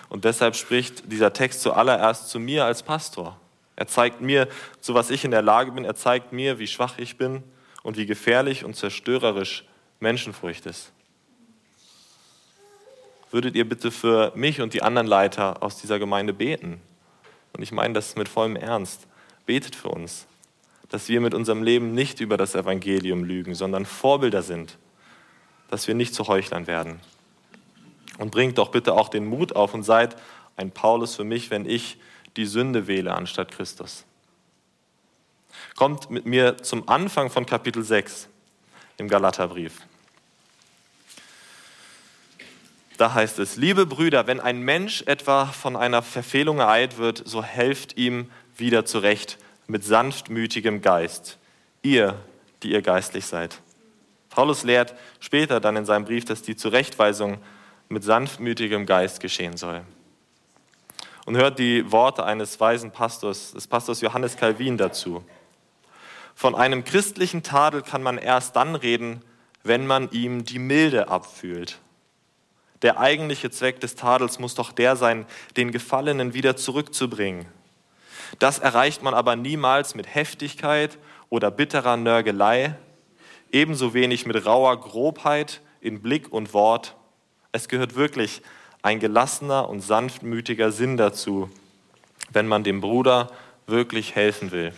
Und 0.09 0.25
deshalb 0.25 0.57
spricht 0.57 1.11
dieser 1.11 1.33
Text 1.33 1.63
zuallererst 1.63 2.29
zu 2.29 2.39
mir 2.39 2.65
als 2.65 2.83
Pastor. 2.83 3.39
Er 3.77 3.87
zeigt 3.87 4.21
mir, 4.21 4.49
zu 4.81 4.95
was 4.95 5.11
ich 5.11 5.25
in 5.25 5.31
der 5.31 5.43
Lage 5.43 5.73
bin. 5.73 5.85
Er 5.85 5.97
zeigt 5.97 6.33
mir, 6.33 6.59
wie 6.59 6.67
schwach 6.67 6.99
ich 6.99 7.17
bin 7.17 7.43
und 7.83 7.97
wie 7.97 8.07
gefährlich 8.07 8.65
und 8.65 8.77
zerstörerisch 8.77 9.65
Menschenfurcht 10.01 10.67
ist. 10.67 10.93
Würdet 13.31 13.57
ihr 13.57 13.69
bitte 13.69 13.91
für 13.91 14.31
mich 14.37 14.61
und 14.61 14.75
die 14.75 14.83
anderen 14.83 15.09
Leiter 15.09 15.63
aus 15.63 15.81
dieser 15.81 15.99
Gemeinde 15.99 16.33
beten? 16.33 16.81
Und 17.53 17.63
ich 17.63 17.73
meine 17.73 17.95
das 17.95 18.15
mit 18.15 18.29
vollem 18.29 18.55
Ernst. 18.55 19.09
Betet 19.47 19.75
für 19.75 19.89
uns, 19.89 20.27
dass 20.95 21.09
wir 21.09 21.21
mit 21.21 21.35
unserem 21.35 21.65
Leben 21.65 21.93
nicht 21.93 22.21
über 22.21 22.37
das 22.37 22.55
Evangelium 22.55 23.25
lügen, 23.25 23.57
sondern 23.57 23.85
Vorbilder 23.85 24.43
sind, 24.45 24.79
dass 25.69 25.89
wir 25.89 25.97
nicht 25.97 26.15
zu 26.15 26.29
Heuchlern 26.29 26.69
werden. 26.69 27.01
Und 28.19 28.31
bringt 28.31 28.59
doch 28.59 28.69
bitte 28.69 28.93
auch 28.93 29.09
den 29.09 29.27
Mut 29.27 29.57
auf 29.57 29.75
und 29.75 29.83
seid 29.83 30.15
ein 30.55 30.71
Paulus 30.71 31.17
für 31.17 31.25
mich, 31.25 31.51
wenn 31.51 31.69
ich 31.69 31.99
die 32.37 32.47
Sünde 32.47 32.87
wähle 32.87 33.13
anstatt 33.13 33.51
Christus. 33.51 34.05
Kommt 35.75 36.11
mit 36.11 36.27
mir 36.27 36.59
zum 36.59 36.89
Anfang 36.89 37.29
von 37.29 37.45
Kapitel 37.45 37.83
6 37.83 38.29
im 38.97 39.09
Galaterbrief. 39.09 39.81
Da 42.99 43.15
heißt 43.15 43.41
es, 43.41 43.57
liebe 43.57 43.85
Brüder, 43.85 44.29
wenn 44.29 44.39
ein 44.39 44.61
Mensch 44.61 45.03
etwa 45.07 45.47
von 45.47 45.75
einer 45.75 46.03
Verfehlung 46.03 46.61
ereilt 46.61 46.99
wird, 46.99 47.21
so 47.27 47.43
helft 47.43 47.97
ihm 47.97 48.31
wieder 48.57 48.85
zurecht 48.85 49.39
mit 49.67 49.85
sanftmütigem 49.85 50.81
Geist, 50.81 51.39
ihr, 51.83 52.19
die 52.63 52.73
ihr 52.73 52.83
geistlich 52.83 53.27
seid. 53.27 53.61
Paulus 54.31 54.65
lehrt 54.65 54.95
später 55.21 55.61
dann 55.61 55.77
in 55.77 55.85
seinem 55.85 56.05
Brief, 56.05 56.25
dass 56.25 56.43
die 56.43 56.57
Zurechtweisung 56.57 57.39
mit 57.89 58.03
sanftmütigem 58.03 58.87
Geist 58.87 59.21
geschehen 59.21 59.57
soll. 59.57 59.83
Und 61.27 61.37
hört 61.37 61.59
die 61.59 61.91
Worte 61.91 62.25
eines 62.25 62.59
weisen 62.61 62.91
Pastors, 62.91 63.53
des 63.53 63.67
Pastors 63.67 64.01
Johannes 64.01 64.37
Calvin 64.37 64.77
dazu. 64.77 65.25
Von 66.35 66.55
einem 66.55 66.85
christlichen 66.85 67.43
Tadel 67.43 67.83
kann 67.83 68.03
man 68.03 68.19
erst 68.19 68.57
dann 68.57 68.75
reden, 68.75 69.23
wenn 69.63 69.87
man 69.87 70.11
ihm 70.11 70.45
die 70.45 70.59
Milde 70.59 71.09
abfühlt. 71.09 71.79
Der 72.83 72.99
eigentliche 72.99 73.51
Zweck 73.51 73.81
des 73.81 73.95
Tadels 73.95 74.39
muss 74.39 74.55
doch 74.55 74.73
der 74.73 74.97
sein, 74.97 75.25
den 75.57 75.71
Gefallenen 75.71 76.35
wieder 76.35 76.57
zurückzubringen. 76.57 77.47
Das 78.39 78.59
erreicht 78.59 79.03
man 79.03 79.15
aber 79.15 79.37
niemals 79.37 79.95
mit 79.95 80.15
Heftigkeit 80.15 80.99
oder 81.29 81.51
bitterer 81.51 81.97
Nörgelei, 81.97 82.77
ebenso 83.53 83.95
wenig 83.95 84.27
mit 84.27 84.45
rauer 84.45 84.79
Grobheit 84.81 85.61
in 85.81 86.03
Blick 86.03 86.33
und 86.33 86.53
Wort 86.53 86.97
es 87.55 87.69
gehört 87.69 87.95
wirklich 87.95 88.43
ein 88.83 88.99
gelassener 88.99 89.69
und 89.69 89.81
sanftmütiger 89.81 90.73
Sinn 90.73 90.97
dazu, 90.97 91.49
wenn 92.33 92.49
man 92.49 92.65
dem 92.65 92.81
Bruder 92.81 93.31
wirklich 93.69 94.17
helfen 94.17 94.51
will. 94.51 94.75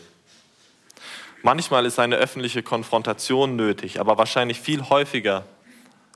Manchmal 1.43 1.87
ist 1.87 1.99
eine 1.99 2.17
öffentliche 2.17 2.63
Konfrontation 2.63 3.57
nötig, 3.57 3.99
aber 3.99 4.19
wahrscheinlich 4.19 4.61
viel 4.61 4.91
häufiger 4.91 5.45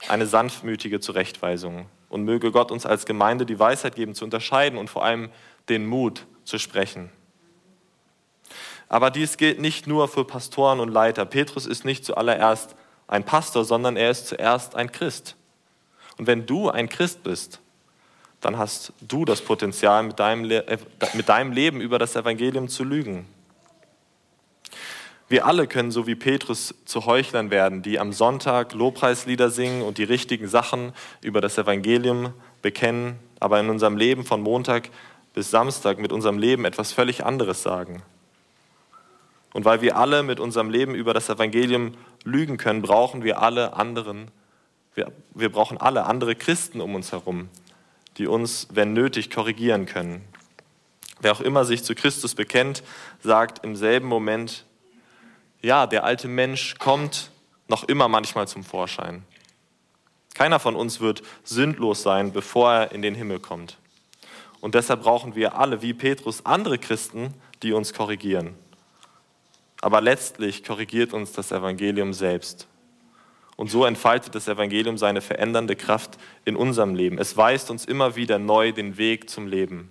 eine 0.09 0.27
sanftmütige 0.27 1.01
Zurechtweisung. 1.01 1.87
Und 2.11 2.25
möge 2.25 2.51
Gott 2.51 2.71
uns 2.71 2.85
als 2.85 3.07
Gemeinde 3.07 3.47
die 3.47 3.59
Weisheit 3.59 3.95
geben, 3.95 4.15
zu 4.15 4.25
unterscheiden 4.25 4.79
und 4.79 4.91
vor 4.91 5.05
allem 5.05 5.31
den 5.71 5.87
Mut 5.87 6.27
zu 6.45 6.59
sprechen. 6.59 7.09
Aber 8.91 9.11
dies 9.13 9.37
gilt 9.37 9.61
nicht 9.61 9.87
nur 9.87 10.09
für 10.09 10.25
Pastoren 10.25 10.81
und 10.81 10.89
Leiter. 10.89 11.25
Petrus 11.25 11.65
ist 11.65 11.85
nicht 11.85 12.05
zuallererst 12.05 12.75
ein 13.07 13.25
Pastor, 13.25 13.65
sondern 13.65 13.97
er 13.97 14.11
ist 14.11 14.27
zuerst 14.27 14.75
ein 14.75 14.91
Christ. 14.91 15.37
Und 16.19 16.27
wenn 16.27 16.45
du 16.45 16.69
ein 16.69 16.89
Christ 16.89 17.23
bist, 17.23 17.61
dann 18.41 18.59
hast 18.59 18.93
du 19.01 19.25
das 19.25 19.43
Potenzial, 19.43 20.03
mit 20.03 20.19
deinem, 20.19 20.45
Le 20.45 20.67
äh, 20.67 20.79
mit 21.15 21.29
deinem 21.29 21.53
Leben 21.53 21.81
über 21.81 22.01
das 22.01 22.17
Evangelium 22.17 22.69
zu 22.69 22.83
lügen. 22.83 23.27
Wir 25.29 25.47
alle 25.47 25.69
können 25.69 25.93
so 25.93 26.09
wie 26.09 26.17
Petrus 26.17 26.75
zu 26.85 27.07
Heuchlern 27.07 27.53
werden, 27.53 27.83
die 27.83 28.01
am 28.01 28.13
Sonntag 28.13 28.75
Lobpreislieder 28.75 29.51
singen 29.51 29.83
und 29.83 29.99
die 29.99 30.05
richtigen 30.05 30.49
Sachen 30.49 30.93
über 31.23 31.41
das 31.41 31.59
Evangelium 31.59 32.33
bekennen, 32.61 33.21
aber 33.39 33.61
in 33.61 33.71
unserem 33.71 33.97
Leben 33.97 34.25
von 34.25 34.41
Montag 34.41 34.91
bis 35.33 35.53
Samstag 35.53 36.01
mit 36.01 36.11
unserem 36.11 36.39
Leben 36.39 36.65
etwas 36.65 36.93
völlig 36.93 37.25
anderes 37.25 37.63
sagen. 37.63 38.03
Und 39.53 39.65
weil 39.65 39.81
wir 39.81 39.97
alle 39.97 40.23
mit 40.23 40.41
unserem 40.41 40.71
Leben 40.71 40.95
über 40.95 41.13
das 41.13 41.29
Evangelium 41.29 41.95
lügen 42.25 42.57
können, 42.57 42.83
brauchen 42.83 43.25
wir 43.25 43.43
alle 43.43 43.75
anderen 43.75 44.31
wir, 44.95 45.13
wir 45.35 45.51
brauchen 45.51 45.79
alle 45.79 46.05
andere 46.05 46.35
Christen 46.35 46.81
um 46.81 46.95
uns 46.95 47.13
herum, 47.13 47.49
die 48.17 48.27
uns, 48.27 48.69
wenn 48.71 48.93
nötig, 48.93 49.31
korrigieren 49.31 49.87
können. 49.87 50.25
Wer 51.21 51.33
auch 51.33 51.41
immer 51.41 51.65
sich 51.65 51.85
zu 51.85 51.95
Christus 51.95 52.35
bekennt, 52.35 52.83
sagt 53.23 53.65
im 53.65 53.77
selben 53.77 54.09
Moment, 54.09 54.65
ja, 55.63 55.87
der 55.87 56.05
alte 56.05 56.29
Mensch 56.29 56.77
kommt 56.79 57.31
noch 57.69 57.85
immer 57.85 58.09
manchmal 58.09 58.49
zum 58.49 58.65
Vorschein. 58.65 59.23
Keiner 60.35 60.59
von 60.59 60.75
uns 60.75 61.01
wird 61.01 61.23
sündlos 61.45 62.03
sein, 62.03 62.33
bevor 62.33 62.73
er 62.73 62.93
in 62.93 63.03
den 63.03 63.15
Himmel 63.15 63.39
kommt. 63.39 63.77
Und 64.61 64.75
deshalb 64.75 65.03
brauchen 65.03 65.35
wir 65.35 65.57
alle, 65.57 65.83
wie 65.83 65.93
Petrus, 65.93 66.47
andere 66.47 66.79
Christen, 66.79 67.35
die 67.63 67.73
uns 67.73 67.93
korrigieren. 67.93 68.55
Aber 69.81 70.01
letztlich 70.01 70.65
korrigiert 70.65 71.13
uns 71.13 71.33
das 71.33 71.53
Evangelium 71.53 72.13
selbst. 72.13 72.69
Und 73.57 73.71
so 73.71 73.85
entfaltet 73.85 74.35
das 74.35 74.49
Evangelium 74.49 74.97
seine 74.97 75.21
verändernde 75.21 75.77
Kraft 75.77 76.19
in 76.45 76.57
unserem 76.57 76.95
Leben. 76.95 77.19
Es 77.19 77.37
weist 77.37 77.71
uns 77.71 77.85
immer 77.85 78.17
wieder 78.17 78.39
neu 78.39 78.73
den 78.73 78.97
Weg 78.97 79.29
zum 79.29 79.47
Leben. 79.47 79.91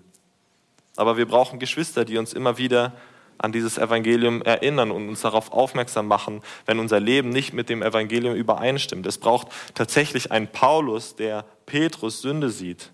Aber 0.95 1.17
wir 1.17 1.27
brauchen 1.27 1.59
Geschwister, 1.59 2.03
die 2.03 2.17
uns 2.17 2.33
immer 2.33 2.57
wieder 2.57 2.93
an 3.37 3.51
dieses 3.51 3.77
Evangelium 3.77 4.41
erinnern 4.41 4.91
und 4.91 5.07
uns 5.07 5.21
darauf 5.21 5.51
aufmerksam 5.53 6.07
machen, 6.07 6.41
wenn 6.65 6.79
unser 6.79 6.99
Leben 6.99 7.29
nicht 7.29 7.53
mit 7.53 7.69
dem 7.69 7.81
Evangelium 7.81 8.35
übereinstimmt. 8.35 9.05
Es 9.05 9.17
braucht 9.17 9.47
tatsächlich 9.75 10.31
einen 10.31 10.47
Paulus, 10.47 11.15
der 11.15 11.45
Petrus 11.65 12.21
Sünde 12.21 12.49
sieht. 12.49 12.91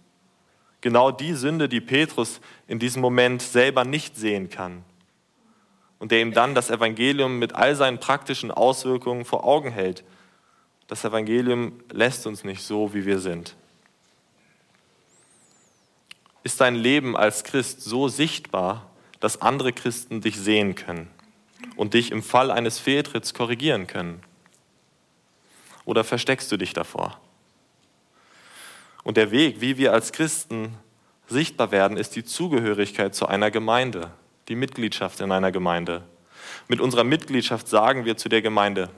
Genau 0.82 1.10
die 1.10 1.34
Sünde, 1.34 1.68
die 1.68 1.82
Petrus 1.82 2.42
in 2.68 2.78
diesem 2.78 3.02
Moment 3.02 3.42
selber 3.42 3.86
nicht 3.86 4.18
sehen 4.18 4.50
kann. 4.50 4.84
Und 6.00 6.12
der 6.12 6.22
ihm 6.22 6.34
dann 6.34 6.56
das 6.56 6.70
Evangelium 6.70 7.40
mit 7.40 7.56
all 7.56 7.76
seinen 7.76 8.00
praktischen 8.00 8.52
Auswirkungen 8.52 9.26
vor 9.26 9.46
Augen 9.46 9.72
hält. 9.72 10.04
Das 10.88 11.04
Evangelium 11.04 11.80
lässt 11.92 12.28
uns 12.28 12.44
nicht 12.44 12.62
so, 12.62 12.94
wie 12.94 13.06
wir 13.06 13.20
sind. 13.20 13.56
Ist 16.44 16.62
dein 16.62 16.76
Leben 16.76 17.18
als 17.18 17.44
Christ 17.44 17.82
so 17.82 18.08
sichtbar, 18.08 18.90
dass 19.20 19.42
andere 19.42 19.74
Christen 19.74 20.22
dich 20.22 20.38
sehen 20.38 20.76
können 20.76 21.10
und 21.76 21.96
dich 21.96 22.12
im 22.12 22.22
Fall 22.22 22.52
eines 22.52 22.78
Fehltritts 22.78 23.34
korrigieren 23.34 23.88
können? 23.88 24.22
Oder 25.86 26.04
versteckst 26.04 26.52
du 26.52 26.58
dich 26.58 26.74
davor? 26.74 27.20
Und 29.04 29.18
der 29.18 29.32
Weg, 29.32 29.62
wie 29.62 29.78
wir 29.78 29.94
als 29.94 30.12
Christen 30.12 30.76
sichtbar 31.28 31.72
werden, 31.72 31.98
ist 31.98 32.16
die 32.16 32.24
Zugehörigkeit 32.24 33.16
zu 33.16 33.28
einer 33.28 33.52
Gemeinde, 33.52 34.12
die 34.48 34.56
Mitgliedschaft 34.56 35.20
in 35.22 35.32
einer 35.32 35.52
Gemeinde. 35.52 36.04
Mit 36.68 36.80
unserer 36.80 37.04
Mitgliedschaft 37.04 37.68
sagen 37.68 38.06
wir 38.06 38.18
zu 38.18 38.30
der 38.30 38.42
Gemeinde, 38.42 38.90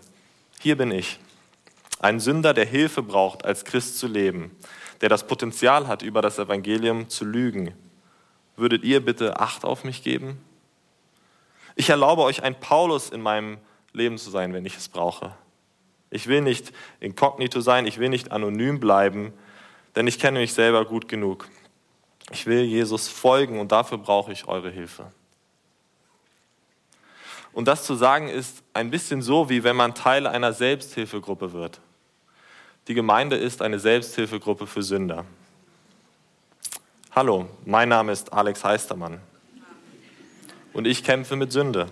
hier 0.60 0.76
bin 0.76 0.92
ich, 0.92 1.20
ein 2.00 2.20
Sünder, 2.20 2.54
der 2.54 2.66
Hilfe 2.66 3.02
braucht, 3.02 3.46
als 3.46 3.66
Christ 3.66 3.98
zu 3.98 4.08
leben, 4.08 4.56
der 5.02 5.10
das 5.10 5.26
Potenzial 5.26 5.88
hat, 5.88 6.02
über 6.02 6.22
das 6.22 6.38
Evangelium 6.38 7.10
zu 7.10 7.26
lügen, 7.26 7.74
würdet 8.56 8.84
ihr 8.84 9.04
bitte 9.04 9.40
Acht 9.40 9.64
auf 9.64 9.84
mich 9.84 10.04
geben? 10.04 10.40
Ich 11.76 11.90
erlaube 11.90 12.24
euch, 12.24 12.44
ein 12.44 12.60
Paulus 12.60 13.10
in 13.10 13.22
meinem 13.22 13.58
Leben 13.94 14.18
zu 14.18 14.30
sein, 14.30 14.54
wenn 14.54 14.66
ich 14.66 14.76
es 14.78 14.90
brauche. 14.90 15.34
Ich 16.10 16.28
will 16.28 16.42
nicht 16.42 16.72
inkognito 17.00 17.62
sein, 17.62 17.86
ich 17.86 18.00
will 18.00 18.10
nicht 18.10 18.32
anonym 18.32 18.80
bleiben, 18.80 19.34
denn 19.96 20.08
ich 20.08 20.20
kenne 20.20 20.40
mich 20.40 20.54
selber 20.54 20.86
gut 20.86 21.08
genug. 21.08 21.48
Ich 22.32 22.46
will 22.46 22.64
Jesus 22.64 23.08
folgen 23.08 23.60
und 23.60 23.72
dafür 23.72 23.98
brauche 23.98 24.32
ich 24.32 24.48
eure 24.48 24.70
Hilfe. 24.70 25.12
Und 27.58 27.68
das 27.68 27.84
zu 27.86 27.96
sagen 27.96 28.28
ist 28.28 28.62
ein 28.76 28.92
bisschen 28.92 29.24
so, 29.24 29.50
wie 29.50 29.64
wenn 29.64 29.76
man 29.76 29.96
Teil 29.96 30.28
einer 30.28 30.54
Selbsthilfegruppe 30.54 31.54
wird. 31.54 31.80
Die 32.88 32.94
Gemeinde 32.94 33.36
ist 33.36 33.64
eine 33.64 33.80
Selbsthilfegruppe 33.80 34.68
für 34.68 34.84
Sünder. 34.84 35.26
Hallo, 37.16 37.50
mein 37.66 37.90
Name 37.90 38.12
ist 38.12 38.32
Alex 38.32 38.64
Heistermann 38.64 39.22
und 40.72 40.86
ich 40.86 41.04
kämpfe 41.04 41.36
mit 41.36 41.52
Sünde. 41.52 41.88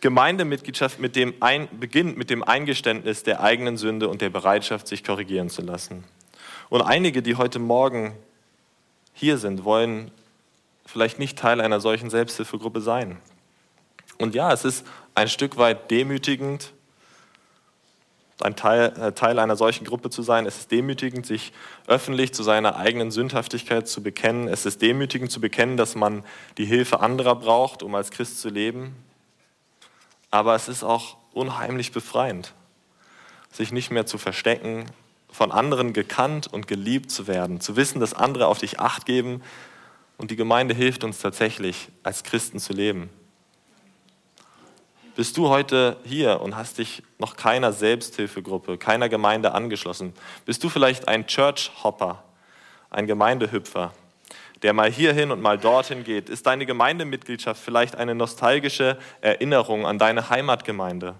Gemeindemitgliedschaft 0.00 0.98
mit 0.98 1.14
dem 1.14 1.34
ein, 1.40 1.68
beginnt 1.78 2.16
mit 2.16 2.30
dem 2.30 2.42
Eingeständnis 2.42 3.22
der 3.22 3.42
eigenen 3.42 3.76
Sünde 3.76 4.08
und 4.08 4.22
der 4.22 4.30
Bereitschaft, 4.30 4.88
sich 4.88 5.04
korrigieren 5.04 5.50
zu 5.50 5.60
lassen. 5.60 6.04
Und 6.70 6.80
einige, 6.80 7.20
die 7.20 7.36
heute 7.36 7.58
Morgen 7.58 8.16
hier 9.12 9.36
sind, 9.36 9.64
wollen 9.64 10.10
vielleicht 10.84 11.18
nicht 11.18 11.38
Teil 11.38 11.60
einer 11.60 11.80
solchen 11.80 12.10
Selbsthilfegruppe 12.10 12.80
sein. 12.80 13.18
Und 14.18 14.34
ja, 14.34 14.52
es 14.52 14.64
ist 14.64 14.86
ein 15.14 15.28
Stück 15.28 15.56
weit 15.56 15.90
demütigend, 15.90 16.72
ein 18.40 18.56
Teil, 18.56 18.92
äh, 18.98 19.12
Teil 19.12 19.38
einer 19.38 19.56
solchen 19.56 19.84
Gruppe 19.84 20.10
zu 20.10 20.22
sein. 20.22 20.46
Es 20.46 20.58
ist 20.58 20.70
demütigend, 20.70 21.24
sich 21.24 21.52
öffentlich 21.86 22.34
zu 22.34 22.42
seiner 22.42 22.76
eigenen 22.76 23.10
Sündhaftigkeit 23.10 23.86
zu 23.88 24.02
bekennen. 24.02 24.48
Es 24.48 24.66
ist 24.66 24.82
demütigend 24.82 25.30
zu 25.30 25.40
bekennen, 25.40 25.76
dass 25.76 25.94
man 25.94 26.24
die 26.58 26.64
Hilfe 26.64 27.00
anderer 27.00 27.36
braucht, 27.36 27.82
um 27.82 27.94
als 27.94 28.10
Christ 28.10 28.40
zu 28.40 28.48
leben. 28.48 28.94
Aber 30.30 30.54
es 30.54 30.68
ist 30.68 30.82
auch 30.82 31.16
unheimlich 31.32 31.92
befreiend, 31.92 32.54
sich 33.52 33.70
nicht 33.72 33.90
mehr 33.90 34.04
zu 34.04 34.18
verstecken, 34.18 34.86
von 35.30 35.52
anderen 35.52 35.92
gekannt 35.92 36.52
und 36.52 36.66
geliebt 36.66 37.10
zu 37.10 37.26
werden, 37.26 37.60
zu 37.60 37.76
wissen, 37.76 38.00
dass 38.00 38.14
andere 38.14 38.46
auf 38.46 38.58
dich 38.58 38.78
acht 38.80 39.06
geben 39.06 39.42
und 40.18 40.30
die 40.30 40.36
Gemeinde 40.36 40.74
hilft 40.74 41.04
uns 41.04 41.18
tatsächlich, 41.18 41.88
als 42.02 42.22
Christen 42.22 42.58
zu 42.58 42.72
leben. 42.72 43.10
Bist 45.16 45.36
du 45.36 45.48
heute 45.48 45.96
hier 46.04 46.40
und 46.40 46.56
hast 46.56 46.78
dich 46.78 47.04
noch 47.18 47.36
keiner 47.36 47.72
Selbsthilfegruppe, 47.72 48.78
keiner 48.78 49.08
Gemeinde 49.08 49.52
angeschlossen? 49.52 50.12
Bist 50.44 50.64
du 50.64 50.68
vielleicht 50.68 51.06
ein 51.06 51.28
Church-Hopper, 51.28 52.24
ein 52.90 53.06
Gemeindehüpfer, 53.06 53.92
der 54.62 54.72
mal 54.72 54.90
hierhin 54.90 55.30
und 55.30 55.40
mal 55.40 55.56
dorthin 55.56 56.02
geht? 56.02 56.28
Ist 56.28 56.46
deine 56.46 56.66
Gemeindemitgliedschaft 56.66 57.62
vielleicht 57.62 57.94
eine 57.94 58.16
nostalgische 58.16 58.98
Erinnerung 59.20 59.86
an 59.86 60.00
deine 60.00 60.30
Heimatgemeinde? 60.30 61.14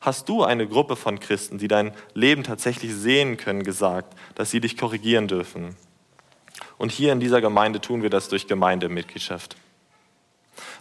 Hast 0.00 0.28
du 0.28 0.44
eine 0.44 0.68
Gruppe 0.68 0.96
von 0.96 1.20
Christen, 1.20 1.56
die 1.56 1.66
dein 1.66 1.92
Leben 2.12 2.44
tatsächlich 2.44 2.94
sehen 2.94 3.38
können, 3.38 3.62
gesagt, 3.62 4.14
dass 4.34 4.50
sie 4.50 4.60
dich 4.60 4.76
korrigieren 4.76 5.28
dürfen? 5.28 5.76
Und 6.78 6.92
hier 6.92 7.12
in 7.12 7.20
dieser 7.20 7.40
Gemeinde 7.40 7.80
tun 7.80 8.02
wir 8.02 8.10
das 8.10 8.28
durch 8.28 8.46
Gemeindemitgliedschaft. 8.46 9.56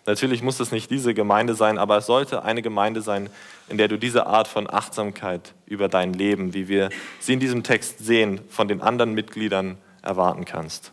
Natürlich 0.05 0.41
muss 0.41 0.59
es 0.59 0.71
nicht 0.71 0.89
diese 0.89 1.13
Gemeinde 1.13 1.53
sein, 1.53 1.77
aber 1.77 1.97
es 1.97 2.05
sollte 2.05 2.43
eine 2.43 2.61
Gemeinde 2.61 3.01
sein, 3.01 3.29
in 3.67 3.77
der 3.77 3.89
du 3.89 3.97
diese 3.97 4.25
Art 4.25 4.47
von 4.47 4.71
Achtsamkeit 4.71 5.53
über 5.65 5.89
dein 5.89 6.13
Leben, 6.13 6.53
wie 6.53 6.67
wir 6.67 6.89
sie 7.19 7.33
in 7.33 7.39
diesem 7.39 7.63
Text 7.63 7.99
sehen, 7.99 8.39
von 8.49 8.67
den 8.67 8.81
anderen 8.81 9.13
Mitgliedern 9.13 9.77
erwarten 10.01 10.45
kannst. 10.45 10.91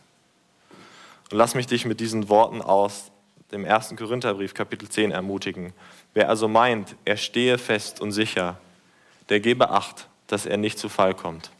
Und 1.30 1.38
lass 1.38 1.54
mich 1.54 1.66
dich 1.66 1.84
mit 1.84 2.00
diesen 2.00 2.28
Worten 2.28 2.60
aus 2.60 3.12
dem 3.52 3.64
ersten 3.64 3.96
Korintherbrief, 3.96 4.52
Kapitel 4.52 4.88
10, 4.88 5.12
ermutigen. 5.12 5.72
Wer 6.12 6.28
also 6.28 6.48
meint, 6.48 6.96
er 7.04 7.16
stehe 7.16 7.58
fest 7.58 8.00
und 8.00 8.10
sicher, 8.10 8.58
der 9.28 9.40
gebe 9.40 9.70
Acht, 9.70 10.08
dass 10.26 10.44
er 10.44 10.56
nicht 10.56 10.78
zu 10.78 10.88
Fall 10.88 11.14
kommt. 11.14 11.50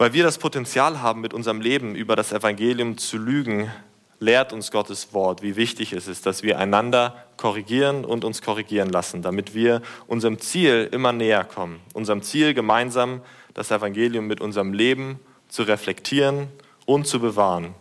Weil 0.00 0.14
wir 0.14 0.24
das 0.24 0.38
Potenzial 0.38 1.02
haben, 1.02 1.20
mit 1.20 1.34
unserem 1.34 1.60
Leben 1.60 1.94
über 1.94 2.16
das 2.16 2.32
Evangelium 2.32 2.96
zu 2.96 3.18
lügen, 3.18 3.70
lehrt 4.18 4.50
uns 4.54 4.70
Gottes 4.70 5.12
Wort, 5.12 5.42
wie 5.42 5.56
wichtig 5.56 5.92
es 5.92 6.08
ist, 6.08 6.24
dass 6.24 6.42
wir 6.42 6.58
einander 6.58 7.26
korrigieren 7.36 8.06
und 8.06 8.24
uns 8.24 8.40
korrigieren 8.40 8.88
lassen, 8.88 9.20
damit 9.20 9.54
wir 9.54 9.82
unserem 10.06 10.38
Ziel 10.38 10.88
immer 10.90 11.12
näher 11.12 11.44
kommen. 11.44 11.80
Unserem 11.92 12.22
Ziel 12.22 12.54
gemeinsam 12.54 13.20
das 13.52 13.70
Evangelium 13.70 14.26
mit 14.26 14.40
unserem 14.40 14.72
Leben 14.72 15.20
zu 15.48 15.64
reflektieren 15.64 16.48
und 16.86 17.06
zu 17.06 17.20
bewahren. 17.20 17.74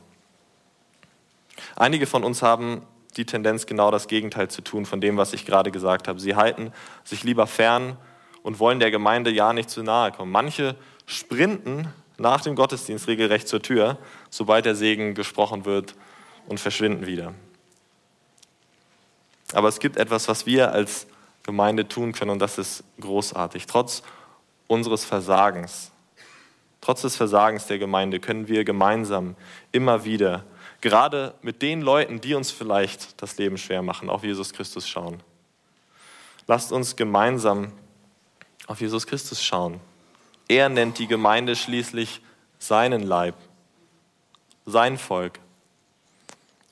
Einige 1.78 2.06
von 2.06 2.26
uns 2.26 2.42
haben 2.42 2.82
die 3.16 3.26
Tendenz, 3.26 3.66
genau 3.66 3.92
das 3.92 4.10
Gegenteil 4.10 4.50
zu 4.50 4.62
tun 4.62 4.86
von 4.86 5.00
dem, 5.00 5.16
was 5.16 5.32
ich 5.32 5.46
gerade 5.46 5.72
gesagt 5.72 6.10
habe. 6.10 6.20
Sie 6.20 6.36
halten 6.36 6.74
sich 7.06 7.24
lieber 7.24 7.48
fern 7.48 7.96
und 8.44 8.60
wollen 8.60 8.82
der 8.82 8.92
Gemeinde 8.92 9.32
ja 9.32 9.54
nicht 9.54 9.70
zu 9.70 9.84
nahe 9.84 10.12
kommen. 10.12 10.34
Manche 10.34 10.76
sprinten 11.06 11.88
nach 12.20 12.42
dem 12.42 12.56
Gottesdienst 12.56 13.08
regelrecht 13.08 13.48
zur 13.48 13.62
Tür, 13.62 13.98
sobald 14.30 14.66
der 14.66 14.76
Segen 14.76 15.14
gesprochen 15.16 15.66
wird 15.66 15.96
und 16.48 16.60
verschwinden 16.60 17.06
wieder. 17.06 17.34
Aber 19.54 19.68
es 19.68 19.80
gibt 19.80 19.98
etwas, 19.98 20.28
was 20.28 20.46
wir 20.46 20.72
als 20.72 21.08
Gemeinde 21.44 21.88
tun 21.88 22.12
können 22.12 22.32
und 22.32 22.40
das 22.40 22.58
ist 22.58 22.84
großartig. 23.00 23.66
Trotz 23.66 24.04
unseres 24.68 25.04
Versagens, 25.04 25.92
trotz 26.82 27.02
des 27.02 27.16
Versagens 27.16 27.66
der 27.66 27.80
Gemeinde 27.80 28.20
können 28.20 28.48
wir 28.48 28.64
gemeinsam 28.64 29.36
immer 29.72 30.06
wieder, 30.06 30.44
gerade 30.82 31.34
mit 31.42 31.62
den 31.62 31.82
Leuten, 31.82 32.22
die 32.22 32.36
uns 32.36 32.52
vielleicht 32.52 33.22
das 33.22 33.38
Leben 33.38 33.58
schwer 33.58 33.82
machen, 33.82 34.10
auf 34.10 34.24
Jesus 34.24 34.54
Christus 34.54 34.88
schauen. 34.88 35.22
Lasst 36.48 36.72
uns 36.72 36.96
gemeinsam 36.96 37.72
auf 38.68 38.82
Jesus 38.82 39.08
Christus 39.08 39.44
schauen. 39.44 39.80
Er 40.50 40.68
nennt 40.68 41.00
die 41.00 41.08
Gemeinde 41.08 41.56
schließlich 41.56 42.20
seinen 42.58 43.04
Leib, 43.04 43.36
sein 44.66 44.98
Volk 44.98 45.40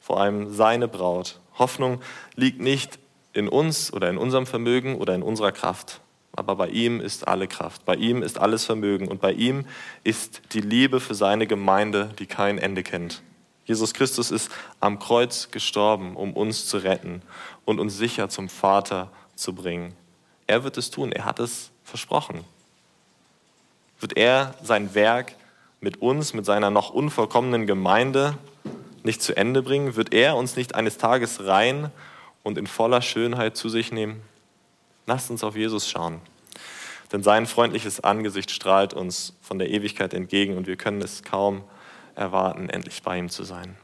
vor 0.07 0.21
allem 0.21 0.53
seine 0.53 0.87
Braut. 0.87 1.41
Hoffnung 1.59 2.01
liegt 2.35 2.61
nicht 2.61 2.97
in 3.33 3.49
uns 3.49 3.91
oder 3.91 4.09
in 4.09 4.17
unserem 4.17 4.45
Vermögen 4.45 4.95
oder 4.95 5.13
in 5.13 5.21
unserer 5.21 5.51
Kraft. 5.51 5.99
aber 6.33 6.55
bei 6.55 6.69
ihm 6.69 7.01
ist 7.01 7.27
alle 7.27 7.47
Kraft, 7.47 7.83
bei 7.83 7.95
ihm 7.95 8.21
ist 8.21 8.37
alles 8.37 8.63
Vermögen 8.63 9.07
und 9.07 9.19
bei 9.19 9.33
ihm 9.33 9.65
ist 10.03 10.41
die 10.53 10.61
Liebe 10.61 10.99
für 10.99 11.15
seine 11.15 11.47
Gemeinde, 11.47 12.11
die 12.19 12.27
kein 12.27 12.59
Ende 12.59 12.83
kennt. 12.83 13.23
Jesus 13.65 13.93
Christus 13.93 14.31
ist 14.31 14.49
am 14.79 14.99
Kreuz 14.99 15.49
gestorben, 15.51 16.15
um 16.15 16.33
uns 16.33 16.67
zu 16.67 16.77
retten 16.77 17.21
und 17.65 17.79
uns 17.79 17.97
sicher 17.97 18.29
zum 18.29 18.49
Vater 18.49 19.11
zu 19.35 19.53
bringen. 19.53 19.93
Er 20.45 20.63
wird 20.63 20.77
es 20.77 20.91
tun, 20.91 21.11
er 21.11 21.25
hat 21.25 21.39
es 21.39 21.71
versprochen. 21.83 22.45
Wird 23.99 24.17
er 24.17 24.53
sein 24.61 24.93
Werk 24.95 25.33
mit 25.79 26.01
uns, 26.01 26.33
mit 26.33 26.45
seiner 26.45 26.69
noch 26.69 26.91
unvollkommenen 26.91 27.65
Gemeinde 27.65 28.37
nicht 29.03 29.21
zu 29.21 29.35
Ende 29.35 29.63
bringen? 29.63 29.95
Wird 29.95 30.13
er 30.13 30.35
uns 30.35 30.55
nicht 30.55 30.75
eines 30.75 30.97
Tages 30.97 31.45
rein 31.45 31.91
und 32.43 32.57
in 32.57 32.67
voller 32.67 33.01
Schönheit 33.01 33.57
zu 33.57 33.69
sich 33.69 33.91
nehmen? 33.91 34.21
Lasst 35.05 35.31
uns 35.31 35.43
auf 35.43 35.55
Jesus 35.55 35.89
schauen. 35.89 36.21
Denn 37.11 37.23
sein 37.23 37.45
freundliches 37.45 38.01
Angesicht 38.01 38.51
strahlt 38.51 38.93
uns 38.93 39.33
von 39.41 39.59
der 39.59 39.69
Ewigkeit 39.69 40.13
entgegen 40.13 40.57
und 40.57 40.67
wir 40.67 40.75
können 40.75 41.01
es 41.01 41.23
kaum 41.23 41.63
erwarten, 42.15 42.69
endlich 42.69 43.01
bei 43.01 43.17
ihm 43.17 43.29
zu 43.29 43.43
sein. 43.43 43.77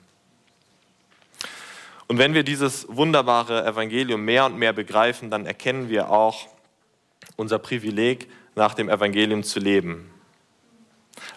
Und 2.08 2.18
wenn 2.18 2.34
wir 2.34 2.44
dieses 2.44 2.86
wunderbare 2.90 3.66
Evangelium 3.66 4.24
mehr 4.26 4.46
und 4.46 4.58
mehr 4.58 4.74
begreifen, 4.74 5.32
dann 5.32 5.46
erkennen 5.46 5.90
wir 5.90 6.10
auch 6.10 6.48
unser 7.38 7.60
Privileg, 7.60 8.30
nach 8.56 8.74
dem 8.74 8.90
Evangelium 8.90 9.44
zu 9.44 9.60
leben. 9.60 10.10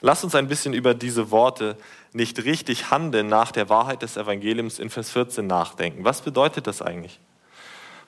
Lasst 0.00 0.24
uns 0.24 0.34
ein 0.34 0.48
bisschen 0.48 0.74
über 0.74 0.94
diese 0.94 1.30
Worte 1.30 1.76
nicht 2.12 2.44
richtig 2.44 2.90
handeln 2.90 3.28
nach 3.28 3.52
der 3.52 3.68
Wahrheit 3.68 4.02
des 4.02 4.16
Evangeliums 4.16 4.78
in 4.78 4.90
Vers 4.90 5.10
14 5.10 5.46
nachdenken. 5.46 6.04
Was 6.04 6.22
bedeutet 6.22 6.66
das 6.66 6.82
eigentlich? 6.82 7.20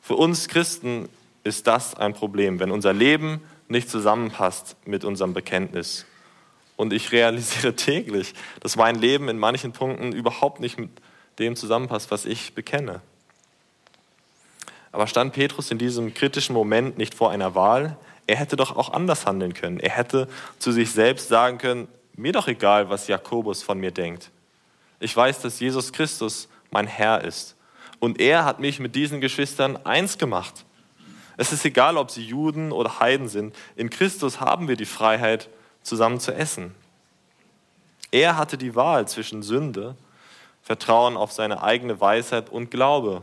Für 0.01 0.15
uns 0.15 0.49
Christen 0.49 1.09
ist 1.45 1.67
das 1.67 1.95
ein 1.95 2.15
Problem, 2.15 2.61
wenn 2.61 2.71
unser 2.71 2.93
Leben 2.93 3.43
nicht 3.69 3.91
zusammenpasst 3.91 4.77
mit 4.87 5.05
unserem 5.05 5.35
Bekenntnis. 5.35 6.07
Und 6.77 6.93
ich 6.93 7.13
realisiere 7.13 7.75
täglich, 7.77 8.35
dass 8.61 8.77
mein 8.77 8.97
Leben 8.97 9.29
in 9.29 9.39
manchen 9.39 9.73
Punkten 9.73 10.13
überhaupt 10.13 10.61
nicht 10.61 10.79
mit 10.79 10.91
dem 11.39 11.57
zusammenpasst, 11.57 12.11
was 12.11 12.25
ich 12.25 12.55
bekenne. 12.55 13.01
Aber 14.91 15.07
stand 15.07 15.35
Petrus 15.35 15.71
in 15.71 15.79
diesem 15.79 16.15
kritischen 16.15 16.55
Moment 16.55 16.97
nicht 16.97 17.15
vor 17.15 17.31
einer 17.31 17.55
Wahl? 17.55 17.97
Er 18.29 18.37
hätte 18.37 18.57
doch 18.57 18.77
auch 18.77 18.93
anders 18.93 19.27
handeln 19.27 19.55
können. 19.55 19.81
Er 19.81 19.91
hätte 19.91 20.29
zu 20.59 20.71
sich 20.71 20.93
selbst 20.93 21.29
sagen 21.29 21.57
können, 21.57 21.89
mir 22.15 22.33
doch 22.33 22.47
egal, 22.47 22.91
was 22.91 23.09
Jakobus 23.09 23.63
von 23.63 23.81
mir 23.81 23.91
denkt. 23.91 24.31
Ich 25.01 25.17
weiß, 25.17 25.41
dass 25.41 25.59
Jesus 25.59 25.93
Christus 25.93 26.49
mein 26.71 26.87
Herr 26.87 27.25
ist. 27.25 27.57
Und 28.01 28.21
er 28.21 28.45
hat 28.45 28.61
mich 28.61 28.81
mit 28.81 28.95
diesen 28.95 29.23
Geschwistern 29.23 29.79
eins 29.85 30.19
gemacht. 30.19 30.67
Es 31.39 31.53
ist 31.53 31.65
egal, 31.65 31.97
ob 31.97 32.11
sie 32.11 32.23
Juden 32.23 32.71
oder 32.71 33.01
Heiden 33.01 33.29
sind. 33.29 33.57
In 33.77 33.89
Christus 33.89 34.41
haben 34.41 34.69
wir 34.69 34.77
die 34.77 34.85
Freiheit, 34.85 35.49
zusammen 35.83 36.21
zu 36.21 36.35
essen. 36.35 36.75
Er 38.11 38.37
hatte 38.37 38.59
die 38.59 38.75
Wahl 38.75 39.09
zwischen 39.09 39.43
Sünde, 39.43 39.97
Vertrauen 40.63 41.17
auf 41.17 41.33
seine 41.33 41.63
eigene 41.63 41.99
Weisheit 41.99 42.51
und 42.51 42.71
Glaube, 42.71 43.23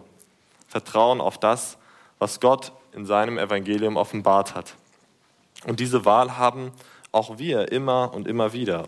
Vertrauen 0.68 1.22
auf 1.22 1.38
das, 1.38 1.78
was 2.18 2.40
Gott 2.40 2.72
in 2.92 3.06
seinem 3.06 3.38
Evangelium 3.38 3.98
offenbart 3.98 4.56
hat. 4.56 4.74
Und 5.66 5.80
diese 5.80 6.06
Wahl 6.06 6.38
haben 6.38 6.72
auch 7.12 7.38
wir 7.38 7.72
immer 7.72 8.14
und 8.14 8.28
immer 8.28 8.54
wieder. 8.54 8.88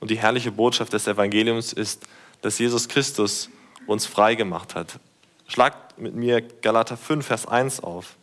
Und 0.00 0.10
die 0.10 0.18
herrliche 0.18 0.50
Botschaft 0.50 0.92
des 0.92 1.06
Evangeliums 1.06 1.72
ist, 1.72 2.06
dass 2.42 2.58
Jesus 2.58 2.88
Christus 2.88 3.48
uns 3.86 4.06
frei 4.06 4.34
gemacht 4.34 4.74
hat. 4.74 4.98
Schlagt 5.46 5.98
mit 5.98 6.14
mir 6.14 6.40
Galater 6.40 6.96
5, 6.96 7.26
Vers 7.26 7.46
1 7.46 7.80
auf. 7.80 8.16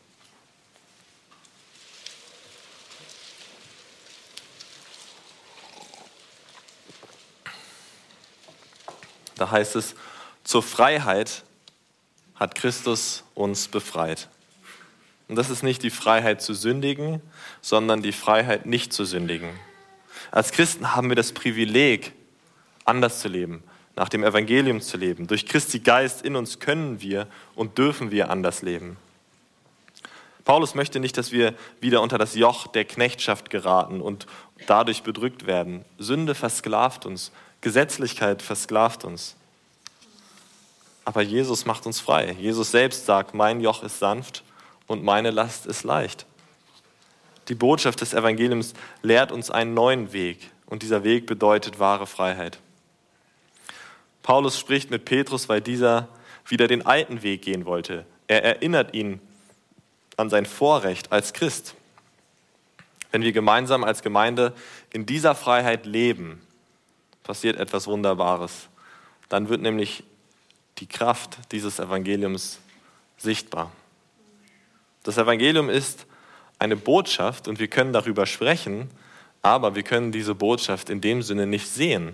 Da 9.36 9.50
heißt 9.50 9.76
es, 9.76 9.96
zur 10.44 10.62
Freiheit 10.62 11.44
hat 12.36 12.54
Christus 12.54 13.24
uns 13.34 13.68
befreit. 13.68 14.30
Und 15.32 15.38
das 15.38 15.50
ist 15.50 15.64
nicht 15.64 15.82
die 15.82 15.92
Freiheit 15.92 16.42
zu 16.42 16.54
sündigen, 16.54 17.22
sondern 17.62 18.02
die 18.02 18.12
Freiheit 18.12 18.66
nicht 18.66 18.92
zu 18.92 19.06
sündigen. 19.06 19.50
Als 20.30 20.52
Christen 20.52 20.94
haben 20.94 21.08
wir 21.08 21.16
das 21.16 21.32
Privileg, 21.32 22.12
anders 22.84 23.22
zu 23.22 23.30
leben, 23.30 23.64
nach 23.96 24.10
dem 24.10 24.26
Evangelium 24.26 24.82
zu 24.82 24.98
leben. 24.98 25.28
Durch 25.28 25.46
Christi 25.46 25.80
Geist 25.80 26.24
in 26.24 26.36
uns 26.36 26.60
können 26.60 27.00
wir 27.00 27.28
und 27.56 27.78
dürfen 27.78 28.12
wir 28.12 28.30
anders 28.30 28.62
leben. 28.62 28.98
Paulus 30.44 30.76
möchte 30.76 31.00
nicht, 31.00 31.18
dass 31.18 31.32
wir 31.32 31.54
wieder 31.80 32.02
unter 32.02 32.18
das 32.18 32.36
Joch 32.36 32.68
der 32.68 32.84
Knechtschaft 32.84 33.50
geraten 33.50 34.02
und 34.02 34.28
dadurch 34.68 35.02
bedrückt 35.02 35.48
werden. 35.48 35.86
Sünde 35.98 36.36
versklavt 36.36 37.06
uns, 37.06 37.32
Gesetzlichkeit 37.62 38.42
versklavt 38.42 39.06
uns. 39.06 39.38
Aber 41.06 41.22
Jesus 41.22 41.66
macht 41.66 41.86
uns 41.86 42.02
frei. 42.02 42.36
Jesus 42.38 42.72
selbst 42.72 43.06
sagt, 43.06 43.34
mein 43.34 43.62
Joch 43.62 43.82
ist 43.82 44.00
sanft 44.00 44.44
und 44.92 45.04
meine 45.04 45.32
Last 45.32 45.66
ist 45.66 45.84
leicht. 45.84 46.26
Die 47.48 47.56
Botschaft 47.56 48.02
des 48.02 48.14
Evangeliums 48.14 48.74
lehrt 49.02 49.32
uns 49.32 49.50
einen 49.50 49.74
neuen 49.74 50.14
Weg 50.14 50.52
und 50.68 50.84
dieser 50.84 51.04
Weg 51.04 51.26
bedeutet 51.26 51.80
wahre 51.80 52.08
Freiheit. 52.08 52.60
Paulus 54.24 54.60
spricht 54.60 54.92
mit 54.92 55.06
Petrus, 55.06 55.50
weil 55.50 55.62
dieser 55.62 56.08
wieder 56.46 56.68
den 56.68 56.86
alten 56.86 57.24
Weg 57.24 57.42
gehen 57.42 57.66
wollte. 57.66 58.06
Er 58.28 58.44
erinnert 58.44 58.94
ihn 58.94 59.20
an 60.18 60.30
sein 60.30 60.46
Vorrecht 60.46 61.12
als 61.12 61.34
Christ. 61.34 61.76
Wenn 63.12 63.24
wir 63.24 63.32
gemeinsam 63.32 63.84
als 63.84 64.02
Gemeinde 64.02 64.54
in 64.94 65.06
dieser 65.06 65.36
Freiheit 65.36 65.86
leben, 65.86 66.42
passiert 67.24 67.58
etwas 67.58 67.88
Wunderbares. 67.88 68.70
Dann 69.30 69.50
wird 69.50 69.62
nämlich 69.62 70.04
die 70.78 70.88
Kraft 70.88 71.38
dieses 71.52 71.80
Evangeliums 71.80 72.60
sichtbar. 73.18 73.72
Das 75.04 75.18
Evangelium 75.18 75.70
ist 75.70 76.06
eine 76.60 76.76
Botschaft 76.76 77.48
und 77.48 77.60
wir 77.60 77.68
können 77.68 77.94
darüber 77.94 78.26
sprechen, 78.26 78.90
aber 79.42 79.76
wir 79.76 79.84
können 79.84 80.12
diese 80.12 80.36
Botschaft 80.36 80.90
in 80.90 81.02
dem 81.02 81.22
Sinne 81.24 81.48
nicht 81.48 81.68
sehen. 81.68 82.14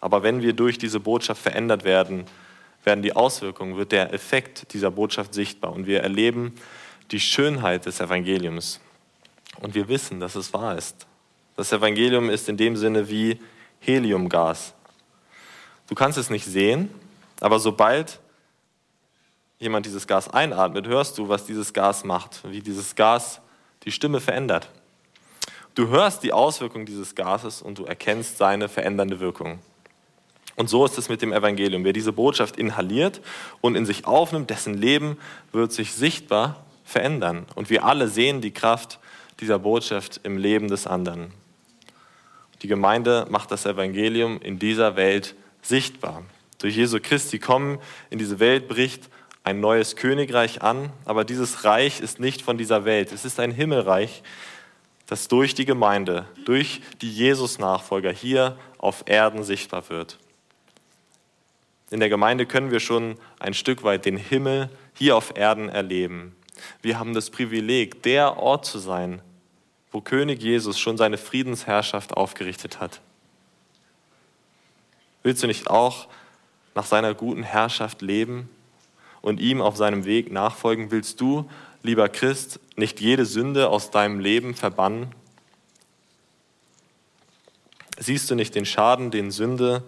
Aber 0.00 0.22
wenn 0.22 0.42
wir 0.42 0.52
durch 0.52 0.78
diese 0.78 1.00
Botschaft 1.00 1.40
verändert 1.40 1.84
werden, 1.84 2.26
werden 2.84 3.02
die 3.02 3.14
Auswirkungen, 3.14 3.76
wird 3.76 3.92
der 3.92 4.12
Effekt 4.12 4.74
dieser 4.74 4.90
Botschaft 4.90 5.32
sichtbar 5.32 5.72
und 5.72 5.86
wir 5.86 6.02
erleben 6.02 6.54
die 7.10 7.20
Schönheit 7.20 7.86
des 7.86 8.00
Evangeliums. 8.00 8.80
Und 9.60 9.74
wir 9.74 9.88
wissen, 9.88 10.20
dass 10.20 10.34
es 10.34 10.52
wahr 10.52 10.76
ist. 10.76 11.06
Das 11.56 11.72
Evangelium 11.72 12.30
ist 12.30 12.48
in 12.48 12.56
dem 12.56 12.76
Sinne 12.76 13.08
wie 13.08 13.38
Heliumgas. 13.80 14.74
Du 15.88 15.94
kannst 15.94 16.18
es 16.18 16.30
nicht 16.30 16.46
sehen, 16.46 16.90
aber 17.40 17.58
sobald 17.58 18.18
jemand 19.62 19.86
dieses 19.86 20.06
Gas 20.06 20.28
einatmet, 20.28 20.88
hörst 20.88 21.16
du, 21.16 21.28
was 21.28 21.46
dieses 21.46 21.72
Gas 21.72 22.04
macht, 22.04 22.40
wie 22.50 22.60
dieses 22.60 22.96
Gas 22.96 23.40
die 23.84 23.92
Stimme 23.92 24.20
verändert. 24.20 24.68
Du 25.74 25.88
hörst 25.88 26.22
die 26.22 26.32
Auswirkung 26.32 26.84
dieses 26.84 27.14
Gases 27.14 27.62
und 27.62 27.78
du 27.78 27.84
erkennst 27.84 28.38
seine 28.38 28.68
verändernde 28.68 29.20
Wirkung. 29.20 29.60
Und 30.56 30.68
so 30.68 30.84
ist 30.84 30.98
es 30.98 31.08
mit 31.08 31.22
dem 31.22 31.32
Evangelium. 31.32 31.84
Wer 31.84 31.94
diese 31.94 32.12
Botschaft 32.12 32.56
inhaliert 32.56 33.20
und 33.60 33.74
in 33.74 33.86
sich 33.86 34.04
aufnimmt, 34.04 34.50
dessen 34.50 34.74
Leben 34.74 35.16
wird 35.52 35.72
sich 35.72 35.94
sichtbar 35.94 36.62
verändern. 36.84 37.46
Und 37.54 37.70
wir 37.70 37.84
alle 37.84 38.08
sehen 38.08 38.42
die 38.42 38.50
Kraft 38.50 38.98
dieser 39.40 39.58
Botschaft 39.58 40.20
im 40.24 40.36
Leben 40.36 40.68
des 40.68 40.86
anderen. 40.86 41.32
Die 42.60 42.68
Gemeinde 42.68 43.26
macht 43.30 43.50
das 43.50 43.64
Evangelium 43.64 44.40
in 44.42 44.58
dieser 44.58 44.94
Welt 44.96 45.34
sichtbar. 45.62 46.22
Durch 46.58 46.76
Jesu 46.76 46.98
Christi 47.02 47.38
kommen 47.38 47.78
in 48.10 48.18
diese 48.18 48.38
Welt 48.38 48.68
bricht 48.68 49.08
ein 49.44 49.60
neues 49.60 49.96
Königreich 49.96 50.62
an, 50.62 50.90
aber 51.04 51.24
dieses 51.24 51.64
Reich 51.64 52.00
ist 52.00 52.20
nicht 52.20 52.42
von 52.42 52.58
dieser 52.58 52.84
Welt. 52.84 53.12
Es 53.12 53.24
ist 53.24 53.40
ein 53.40 53.50
Himmelreich, 53.50 54.22
das 55.06 55.28
durch 55.28 55.54
die 55.54 55.64
Gemeinde, 55.64 56.26
durch 56.44 56.80
die 57.00 57.10
Jesus-Nachfolger 57.10 58.12
hier 58.12 58.56
auf 58.78 59.04
Erden 59.06 59.42
sichtbar 59.42 59.88
wird. 59.90 60.18
In 61.90 62.00
der 62.00 62.08
Gemeinde 62.08 62.46
können 62.46 62.70
wir 62.70 62.80
schon 62.80 63.18
ein 63.38 63.52
Stück 63.52 63.82
weit 63.82 64.06
den 64.06 64.16
Himmel 64.16 64.70
hier 64.94 65.16
auf 65.16 65.36
Erden 65.36 65.68
erleben. 65.68 66.34
Wir 66.80 66.98
haben 66.98 67.12
das 67.12 67.28
Privileg, 67.30 68.02
der 68.02 68.38
Ort 68.38 68.64
zu 68.64 68.78
sein, 68.78 69.20
wo 69.90 70.00
König 70.00 70.40
Jesus 70.40 70.78
schon 70.78 70.96
seine 70.96 71.18
Friedensherrschaft 71.18 72.16
aufgerichtet 72.16 72.80
hat. 72.80 73.00
Willst 75.22 75.42
du 75.42 75.46
nicht 75.46 75.68
auch 75.68 76.08
nach 76.74 76.86
seiner 76.86 77.12
guten 77.12 77.42
Herrschaft 77.42 78.00
leben 78.00 78.48
und 79.22 79.40
ihm 79.40 79.62
auf 79.62 79.76
seinem 79.76 80.04
Weg 80.04 80.30
nachfolgen? 80.30 80.90
Willst 80.90 81.20
du, 81.20 81.48
lieber 81.82 82.08
Christ, 82.08 82.60
nicht 82.76 83.00
jede 83.00 83.24
Sünde 83.24 83.70
aus 83.70 83.90
deinem 83.90 84.20
Leben 84.20 84.54
verbannen? 84.54 85.14
Siehst 87.98 88.30
du 88.30 88.34
nicht 88.34 88.54
den 88.54 88.66
Schaden, 88.66 89.10
den 89.10 89.30
Sünde 89.30 89.82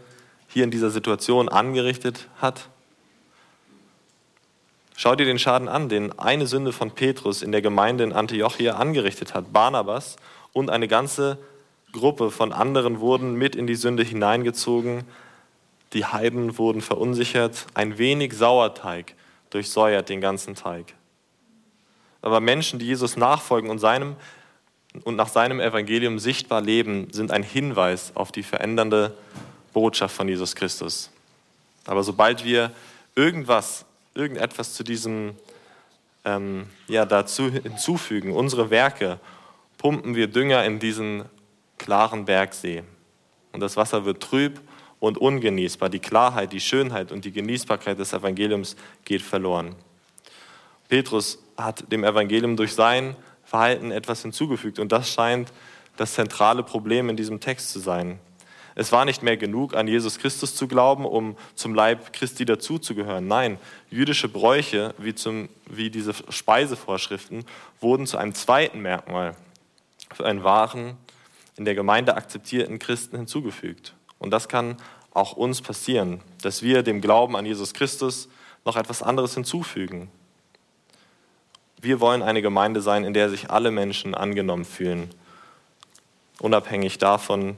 hier 0.49 0.64
in 0.64 0.70
dieser 0.70 0.90
Situation 0.90 1.49
angerichtet 1.49 2.29
hat? 2.40 2.68
Schau 4.97 5.16
dir 5.16 5.27
den 5.27 5.40
Schaden 5.40 5.68
an, 5.68 5.88
den 5.88 6.16
eine 6.18 6.47
Sünde 6.47 6.73
von 6.73 6.92
Petrus 6.92 7.42
in 7.42 7.51
der 7.51 7.62
Gemeinde 7.62 8.05
in 8.05 8.12
Antiochia 8.12 8.77
angerichtet 8.77 9.35
hat. 9.35 9.53
Barnabas 9.53 10.16
und 10.53 10.70
eine 10.70 10.87
ganze 10.87 11.38
Gruppe 11.92 12.31
von 12.31 12.53
anderen 12.53 13.01
wurden 13.01 13.35
mit 13.35 13.57
in 13.57 13.66
die 13.66 13.75
Sünde 13.75 14.05
hineingezogen. 14.05 15.03
Die 15.92 16.05
Heiden 16.05 16.59
wurden 16.59 16.81
verunsichert. 16.81 17.66
Ein 17.75 17.99
wenig 17.99 18.35
Sauerteig 18.35 19.14
durchsäuert 19.54 20.08
den 20.08 20.20
ganzen 20.20 20.54
Teig. 20.54 20.94
Aber 22.22 22.40
Menschen, 22.40 22.78
die 22.78 22.86
Jesus 22.86 23.16
nachfolgen 23.16 23.70
und, 23.70 23.78
seinem, 23.78 24.16
und 25.04 25.14
nach 25.14 25.28
seinem 25.28 25.60
Evangelium 25.60 26.18
sichtbar 26.18 26.60
leben, 26.60 27.08
sind 27.12 27.30
ein 27.30 27.42
Hinweis 27.42 28.12
auf 28.16 28.32
die 28.32 28.42
verändernde 28.42 29.16
Botschaft 29.72 30.16
von 30.16 30.28
Jesus 30.28 30.56
Christus. 30.56 31.10
Aber 31.86 32.02
sobald 32.02 32.44
wir 32.44 32.72
irgendwas, 33.14 33.84
irgendetwas 34.14 34.74
zu 34.74 34.82
diesem 34.82 35.36
ähm, 36.24 36.66
ja, 36.88 37.04
dazu 37.04 37.50
hinzufügen, 37.50 38.32
unsere 38.32 38.70
Werke, 38.70 39.20
pumpen 39.78 40.14
wir 40.14 40.26
Dünger 40.26 40.64
in 40.64 40.78
diesen 40.78 41.26
klaren 41.78 42.24
Bergsee. 42.24 42.82
Und 43.52 43.60
das 43.60 43.76
Wasser 43.76 44.04
wird 44.04 44.22
trüb 44.22 44.60
und 45.04 45.18
ungenießbar. 45.18 45.88
Die 45.88 45.98
Klarheit, 45.98 46.52
die 46.52 46.60
Schönheit 46.60 47.12
und 47.12 47.24
die 47.24 47.32
Genießbarkeit 47.32 47.98
des 47.98 48.12
Evangeliums 48.12 48.76
geht 49.04 49.22
verloren. 49.22 49.74
Petrus 50.88 51.38
hat 51.56 51.90
dem 51.92 52.04
Evangelium 52.04 52.56
durch 52.56 52.74
sein 52.74 53.16
Verhalten 53.44 53.90
etwas 53.90 54.22
hinzugefügt 54.22 54.78
und 54.78 54.92
das 54.92 55.10
scheint 55.10 55.52
das 55.96 56.14
zentrale 56.14 56.62
Problem 56.62 57.08
in 57.08 57.16
diesem 57.16 57.40
Text 57.40 57.72
zu 57.72 57.78
sein. 57.78 58.18
Es 58.76 58.90
war 58.90 59.04
nicht 59.04 59.22
mehr 59.22 59.36
genug, 59.36 59.74
an 59.74 59.86
Jesus 59.86 60.18
Christus 60.18 60.56
zu 60.56 60.66
glauben, 60.66 61.04
um 61.04 61.36
zum 61.54 61.74
Leib 61.74 62.12
Christi 62.12 62.44
dazuzugehören. 62.44 63.28
Nein, 63.28 63.58
jüdische 63.88 64.28
Bräuche, 64.28 64.94
wie, 64.98 65.14
zum, 65.14 65.48
wie 65.66 65.90
diese 65.90 66.12
Speisevorschriften, 66.28 67.44
wurden 67.80 68.06
zu 68.06 68.16
einem 68.16 68.34
zweiten 68.34 68.80
Merkmal 68.80 69.36
für 70.12 70.26
einen 70.26 70.42
wahren, 70.42 70.96
in 71.56 71.64
der 71.64 71.76
Gemeinde 71.76 72.16
akzeptierten 72.16 72.80
Christen 72.80 73.16
hinzugefügt. 73.16 73.94
Und 74.18 74.30
das 74.30 74.48
kann 74.48 74.76
auch 75.14 75.33
uns 75.33 75.62
passieren, 75.62 76.20
dass 76.42 76.62
wir 76.62 76.83
dem 76.83 77.00
Glauben 77.00 77.37
an 77.37 77.46
Jesus 77.46 77.72
Christus 77.72 78.29
noch 78.64 78.77
etwas 78.77 79.03
anderes 79.03 79.35
hinzufügen. 79.35 80.11
Wir 81.81 82.00
wollen 82.00 82.22
eine 82.22 82.42
Gemeinde 82.42 82.81
sein, 82.81 83.05
in 83.05 83.14
der 83.14 83.31
sich 83.31 83.50
alle 83.50 83.70
Menschen 83.70 84.14
angenommen 84.14 84.64
fühlen, 84.64 85.11
unabhängig 86.40 86.98
davon, 86.98 87.57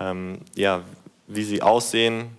ähm, 0.00 0.40
ja, 0.54 0.82
wie 1.26 1.44
sie 1.44 1.60
aussehen. 1.60 2.30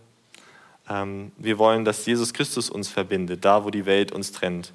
Ähm, 0.89 1.31
wir 1.37 1.57
wollen, 1.59 1.85
dass 1.85 2.05
Jesus 2.05 2.33
Christus 2.33 2.69
uns 2.69 2.89
verbindet, 2.89 3.45
da 3.45 3.63
wo 3.63 3.69
die 3.69 3.85
Welt 3.85 4.11
uns 4.11 4.31
trennt. 4.31 4.73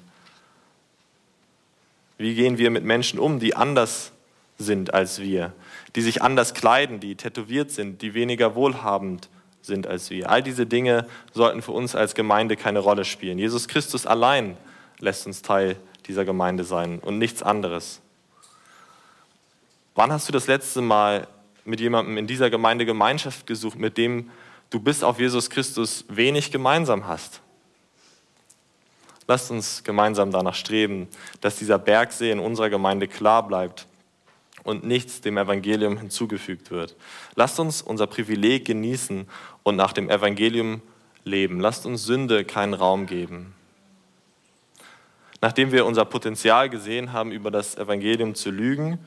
Wie 2.17 2.35
gehen 2.35 2.57
wir 2.57 2.71
mit 2.71 2.83
Menschen 2.83 3.19
um, 3.19 3.39
die 3.39 3.55
anders 3.55 4.11
sind 4.57 4.93
als 4.93 5.19
wir, 5.19 5.53
die 5.95 6.01
sich 6.01 6.21
anders 6.21 6.53
kleiden, 6.53 6.99
die 6.99 7.15
tätowiert 7.15 7.71
sind, 7.71 8.01
die 8.01 8.13
weniger 8.13 8.55
wohlhabend 8.55 9.29
sind 9.67 9.85
als 9.85 10.09
wir. 10.09 10.29
All 10.29 10.41
diese 10.41 10.65
Dinge 10.65 11.05
sollten 11.33 11.61
für 11.61 11.73
uns 11.73 11.95
als 11.95 12.15
Gemeinde 12.15 12.55
keine 12.55 12.79
Rolle 12.79 13.05
spielen. 13.05 13.37
Jesus 13.37 13.67
Christus 13.67 14.07
allein 14.07 14.57
lässt 14.99 15.27
uns 15.27 15.41
Teil 15.43 15.77
dieser 16.07 16.25
Gemeinde 16.25 16.63
sein 16.63 16.99
und 16.99 17.19
nichts 17.19 17.43
anderes. 17.43 18.01
Wann 19.93 20.11
hast 20.11 20.27
du 20.27 20.31
das 20.31 20.47
letzte 20.47 20.81
Mal 20.81 21.27
mit 21.65 21.79
jemandem 21.79 22.17
in 22.17 22.27
dieser 22.27 22.49
Gemeinde 22.49 22.85
Gemeinschaft 22.85 23.45
gesucht, 23.45 23.77
mit 23.77 23.97
dem 23.97 24.29
du 24.69 24.79
bis 24.79 25.03
auf 25.03 25.19
Jesus 25.19 25.49
Christus 25.49 26.05
wenig 26.07 26.51
gemeinsam 26.51 27.07
hast? 27.07 27.41
Lasst 29.27 29.51
uns 29.51 29.83
gemeinsam 29.83 30.31
danach 30.31 30.55
streben, 30.55 31.07
dass 31.41 31.57
dieser 31.57 31.77
Bergsee 31.77 32.31
in 32.31 32.39
unserer 32.39 32.69
Gemeinde 32.69 33.07
klar 33.07 33.45
bleibt 33.45 33.86
und 34.67 34.83
nichts 34.83 35.21
dem 35.21 35.37
Evangelium 35.37 35.97
hinzugefügt 35.97 36.71
wird. 36.71 36.97
Lasst 37.35 37.57
uns 37.57 37.81
unser 37.81 38.05
Privileg 38.05 38.65
genießen 38.65 39.25
und 39.63 39.75
nach 39.77 39.93
dem 39.93 40.09
Evangelium 40.09 40.81
leben. 41.23 41.61
Lasst 41.61 41.85
uns 41.85 42.03
Sünde 42.03 42.43
keinen 42.43 42.73
Raum 42.73 43.05
geben. 43.05 43.53
Nachdem 45.39 45.71
wir 45.71 45.85
unser 45.85 46.03
Potenzial 46.03 46.69
gesehen 46.69 47.13
haben, 47.13 47.31
über 47.31 47.49
das 47.49 47.77
Evangelium 47.77 48.35
zu 48.35 48.51
lügen 48.51 48.99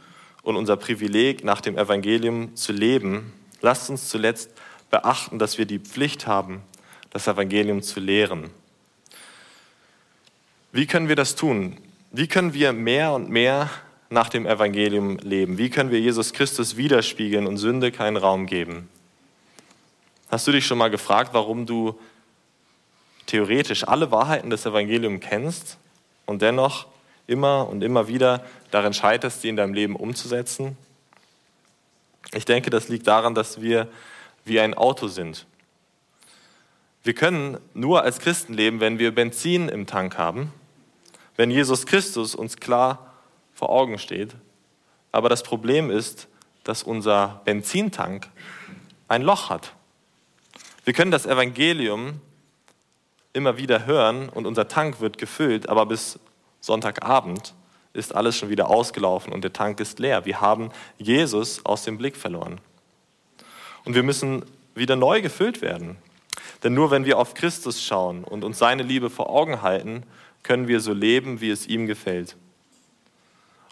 und 0.42 0.56
unser 0.56 0.78
Privileg 0.78 1.44
nach 1.44 1.60
dem 1.60 1.76
Evangelium 1.76 2.56
zu 2.56 2.72
leben, 2.72 3.30
lasst 3.60 3.90
uns 3.90 4.08
zuletzt 4.08 4.50
beachten, 4.90 5.38
dass 5.38 5.58
wir 5.58 5.66
die 5.66 5.78
Pflicht 5.78 6.26
haben, 6.26 6.62
das 7.10 7.28
Evangelium 7.28 7.82
zu 7.82 8.00
lehren. 8.00 8.48
Wie 10.72 10.86
können 10.86 11.08
wir 11.08 11.16
das 11.16 11.36
tun? 11.36 11.76
Wie 12.12 12.28
können 12.28 12.54
wir 12.54 12.72
mehr 12.72 13.12
und 13.12 13.28
mehr 13.28 13.68
nach 14.10 14.28
dem 14.28 14.44
Evangelium 14.44 15.18
leben? 15.18 15.56
Wie 15.56 15.70
können 15.70 15.90
wir 15.90 16.00
Jesus 16.00 16.32
Christus 16.32 16.76
widerspiegeln 16.76 17.46
und 17.46 17.56
Sünde 17.56 17.92
keinen 17.92 18.16
Raum 18.16 18.46
geben? 18.46 18.88
Hast 20.28 20.46
du 20.46 20.52
dich 20.52 20.66
schon 20.66 20.78
mal 20.78 20.90
gefragt, 20.90 21.30
warum 21.32 21.64
du 21.64 21.98
theoretisch 23.26 23.86
alle 23.86 24.10
Wahrheiten 24.10 24.50
des 24.50 24.66
Evangeliums 24.66 25.20
kennst 25.20 25.78
und 26.26 26.42
dennoch 26.42 26.86
immer 27.28 27.68
und 27.68 27.82
immer 27.82 28.08
wieder 28.08 28.44
darin 28.72 28.92
scheiterst, 28.92 29.42
sie 29.42 29.48
in 29.48 29.56
deinem 29.56 29.74
Leben 29.74 29.94
umzusetzen? 29.94 30.76
Ich 32.34 32.44
denke, 32.44 32.70
das 32.70 32.88
liegt 32.88 33.06
daran, 33.06 33.34
dass 33.34 33.60
wir 33.60 33.88
wie 34.44 34.58
ein 34.58 34.74
Auto 34.74 35.06
sind. 35.06 35.46
Wir 37.04 37.14
können 37.14 37.58
nur 37.74 38.02
als 38.02 38.18
Christen 38.18 38.54
leben, 38.54 38.80
wenn 38.80 38.98
wir 38.98 39.14
Benzin 39.14 39.68
im 39.68 39.86
Tank 39.86 40.18
haben, 40.18 40.52
wenn 41.36 41.50
Jesus 41.50 41.86
Christus 41.86 42.34
uns 42.34 42.56
klar 42.56 43.09
vor 43.60 43.68
Augen 43.68 43.98
steht. 43.98 44.34
Aber 45.12 45.28
das 45.28 45.42
Problem 45.42 45.90
ist, 45.90 46.28
dass 46.64 46.82
unser 46.82 47.42
Benzintank 47.44 48.26
ein 49.06 49.20
Loch 49.20 49.50
hat. 49.50 49.74
Wir 50.84 50.94
können 50.94 51.10
das 51.10 51.26
Evangelium 51.26 52.22
immer 53.34 53.58
wieder 53.58 53.84
hören 53.84 54.30
und 54.30 54.46
unser 54.46 54.66
Tank 54.66 55.00
wird 55.02 55.18
gefüllt, 55.18 55.68
aber 55.68 55.84
bis 55.84 56.18
Sonntagabend 56.60 57.52
ist 57.92 58.14
alles 58.14 58.34
schon 58.34 58.48
wieder 58.48 58.70
ausgelaufen 58.70 59.30
und 59.30 59.44
der 59.44 59.52
Tank 59.52 59.78
ist 59.78 59.98
leer. 59.98 60.24
Wir 60.24 60.40
haben 60.40 60.70
Jesus 60.96 61.64
aus 61.66 61.84
dem 61.84 61.98
Blick 61.98 62.16
verloren. 62.16 62.62
Und 63.84 63.94
wir 63.94 64.02
müssen 64.02 64.42
wieder 64.74 64.96
neu 64.96 65.20
gefüllt 65.20 65.60
werden. 65.60 65.98
Denn 66.62 66.72
nur 66.72 66.90
wenn 66.90 67.04
wir 67.04 67.18
auf 67.18 67.34
Christus 67.34 67.82
schauen 67.82 68.24
und 68.24 68.42
uns 68.42 68.58
seine 68.58 68.84
Liebe 68.84 69.10
vor 69.10 69.28
Augen 69.28 69.60
halten, 69.60 70.04
können 70.44 70.66
wir 70.66 70.80
so 70.80 70.94
leben, 70.94 71.42
wie 71.42 71.50
es 71.50 71.66
ihm 71.66 71.86
gefällt. 71.86 72.36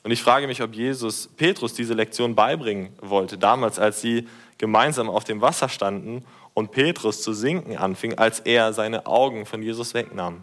Und 0.02 0.10
ich 0.10 0.22
frage 0.22 0.46
mich, 0.46 0.62
ob 0.62 0.74
Jesus 0.74 1.28
Petrus 1.36 1.74
diese 1.74 1.94
Lektion 1.94 2.34
beibringen 2.34 2.90
wollte, 3.00 3.36
damals, 3.36 3.78
als 3.78 4.00
sie 4.00 4.28
gemeinsam 4.56 5.08
auf 5.10 5.24
dem 5.24 5.40
Wasser 5.40 5.68
standen 5.68 6.24
und 6.54 6.70
Petrus 6.72 7.22
zu 7.22 7.32
sinken 7.32 7.76
anfing, 7.76 8.14
als 8.18 8.40
er 8.40 8.72
seine 8.72 9.06
Augen 9.06 9.46
von 9.46 9.62
Jesus 9.62 9.94
wegnahm. 9.94 10.42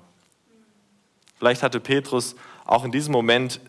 Vielleicht 1.38 1.64
hatte 1.64 1.80
Petrus 1.80 2.36
auch 2.66 2.86
in 2.86 2.92
diesem 2.92 3.12
Moment, 3.12 3.60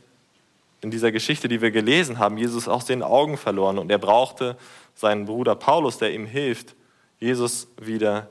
in 0.81 0.91
dieser 0.91 1.11
Geschichte, 1.11 1.49
die 1.49 1.61
wir 1.61 1.71
gelesen 1.71 2.19
haben, 2.19 2.39
Jesus 2.39 2.69
aus 2.69 2.85
den 2.85 3.03
Augen 3.03 3.37
verloren 3.37 3.79
und 3.79 3.91
er 3.91 3.99
brauchte 3.99 4.57
seinen 4.95 5.27
Bruder 5.27 5.57
Paulus, 5.57 5.99
der 5.99 6.13
ihm 6.13 6.27
hilft, 6.27 6.75
Jesus 7.19 7.69
wieder 7.81 8.29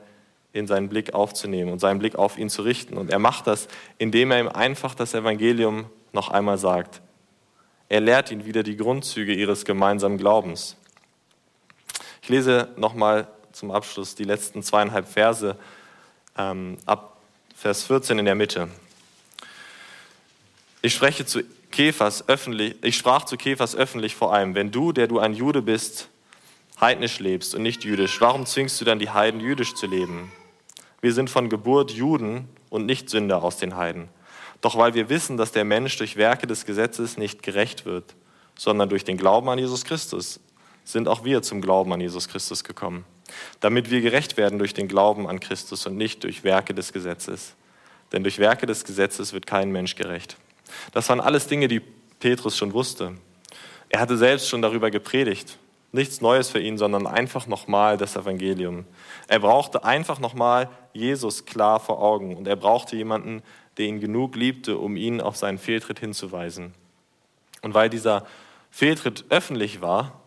in 0.52 0.66
seinen 0.66 0.88
Blick 0.88 1.12
aufzunehmen 1.12 1.70
und 1.70 1.80
seinen 1.80 1.98
Blick 1.98 2.16
auf 2.16 2.38
ihn 2.38 2.48
zu 2.48 2.62
richten. 2.62 2.96
Und 2.96 3.10
er 3.10 3.18
macht 3.18 3.46
das, 3.46 3.68
indem 3.98 4.30
er 4.30 4.40
ihm 4.40 4.48
einfach 4.48 4.94
das 4.94 5.12
Evangelium 5.12 5.86
noch 6.12 6.30
einmal 6.30 6.56
sagt. 6.56 7.02
Er 7.88 8.00
lehrt 8.00 8.30
ihn 8.30 8.44
wieder 8.44 8.62
die 8.62 8.76
Grundzüge 8.76 9.32
ihres 9.32 9.64
gemeinsamen 9.64 10.18
Glaubens. 10.18 10.76
Ich 12.22 12.28
lese 12.28 12.68
nochmal 12.76 13.28
zum 13.52 13.70
Abschluss 13.70 14.16
die 14.16 14.24
letzten 14.24 14.62
zweieinhalb 14.62 15.08
Verse 15.08 15.56
ähm, 16.36 16.78
ab 16.84 17.16
Vers 17.54 17.84
14 17.84 18.18
in 18.18 18.24
der 18.24 18.34
Mitte. 18.34 18.68
Ich 20.82 20.94
spreche 20.94 21.24
zu 21.24 21.42
Kephas 21.70 22.28
öffentlich, 22.28 22.74
ich 22.82 22.96
sprach 22.96 23.24
zu 23.24 23.36
Kephas 23.36 23.76
öffentlich 23.76 24.14
vor 24.16 24.32
allem, 24.32 24.54
wenn 24.54 24.72
du, 24.72 24.92
der 24.92 25.06
du 25.06 25.18
ein 25.18 25.32
Jude 25.32 25.62
bist, 25.62 26.08
heidnisch 26.80 27.20
lebst 27.20 27.54
und 27.54 27.62
nicht 27.62 27.84
jüdisch, 27.84 28.20
warum 28.20 28.46
zwingst 28.46 28.80
du 28.80 28.84
dann 28.84 28.98
die 28.98 29.10
Heiden 29.10 29.40
jüdisch 29.40 29.74
zu 29.74 29.86
leben? 29.86 30.32
Wir 31.00 31.12
sind 31.12 31.30
von 31.30 31.48
Geburt 31.48 31.92
Juden 31.92 32.48
und 32.68 32.84
nicht 32.86 33.08
Sünder 33.10 33.42
aus 33.42 33.56
den 33.58 33.76
Heiden. 33.76 34.08
Doch 34.60 34.76
weil 34.76 34.94
wir 34.94 35.08
wissen, 35.08 35.36
dass 35.36 35.52
der 35.52 35.64
Mensch 35.64 35.96
durch 35.98 36.16
Werke 36.16 36.46
des 36.46 36.64
Gesetzes 36.64 37.16
nicht 37.16 37.42
gerecht 37.42 37.84
wird, 37.84 38.14
sondern 38.56 38.88
durch 38.88 39.04
den 39.04 39.16
Glauben 39.16 39.48
an 39.48 39.58
Jesus 39.58 39.84
Christus, 39.84 40.40
sind 40.84 41.08
auch 41.08 41.24
wir 41.24 41.42
zum 41.42 41.60
Glauben 41.60 41.92
an 41.92 42.00
Jesus 42.00 42.28
Christus 42.28 42.64
gekommen, 42.64 43.04
damit 43.60 43.90
wir 43.90 44.00
gerecht 44.00 44.36
werden 44.36 44.58
durch 44.58 44.72
den 44.72 44.88
Glauben 44.88 45.28
an 45.28 45.40
Christus 45.40 45.86
und 45.86 45.96
nicht 45.96 46.24
durch 46.24 46.44
Werke 46.44 46.74
des 46.74 46.92
Gesetzes. 46.92 47.54
Denn 48.12 48.22
durch 48.22 48.38
Werke 48.38 48.66
des 48.66 48.84
Gesetzes 48.84 49.32
wird 49.32 49.46
kein 49.46 49.72
Mensch 49.72 49.96
gerecht. 49.96 50.36
Das 50.92 51.08
waren 51.08 51.20
alles 51.20 51.48
Dinge, 51.48 51.68
die 51.68 51.80
Petrus 52.20 52.56
schon 52.56 52.72
wusste. 52.72 53.14
Er 53.88 54.00
hatte 54.00 54.16
selbst 54.16 54.48
schon 54.48 54.62
darüber 54.62 54.90
gepredigt. 54.90 55.58
Nichts 55.92 56.20
Neues 56.20 56.50
für 56.50 56.60
ihn, 56.60 56.78
sondern 56.78 57.06
einfach 57.06 57.46
nochmal 57.46 57.96
das 57.96 58.16
Evangelium. 58.16 58.84
Er 59.28 59.38
brauchte 59.40 59.84
einfach 59.84 60.20
nochmal 60.20 60.68
Jesus 60.92 61.46
klar 61.46 61.80
vor 61.80 62.02
Augen 62.02 62.36
und 62.36 62.46
er 62.46 62.56
brauchte 62.56 62.96
jemanden, 62.96 63.42
der 63.78 63.86
ihn 63.86 64.00
genug 64.00 64.36
liebte, 64.36 64.78
um 64.78 64.96
ihn 64.96 65.20
auf 65.20 65.36
seinen 65.36 65.58
Fehltritt 65.58 65.98
hinzuweisen. 65.98 66.74
Und 67.62 67.74
weil 67.74 67.90
dieser 67.90 68.26
Fehltritt 68.70 69.24
öffentlich 69.30 69.80
war 69.80 70.20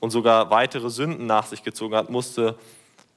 und 0.00 0.10
sogar 0.10 0.50
weitere 0.50 0.90
Sünden 0.90 1.26
nach 1.26 1.46
sich 1.46 1.62
gezogen 1.62 1.94
hat, 1.94 2.10
musste 2.10 2.56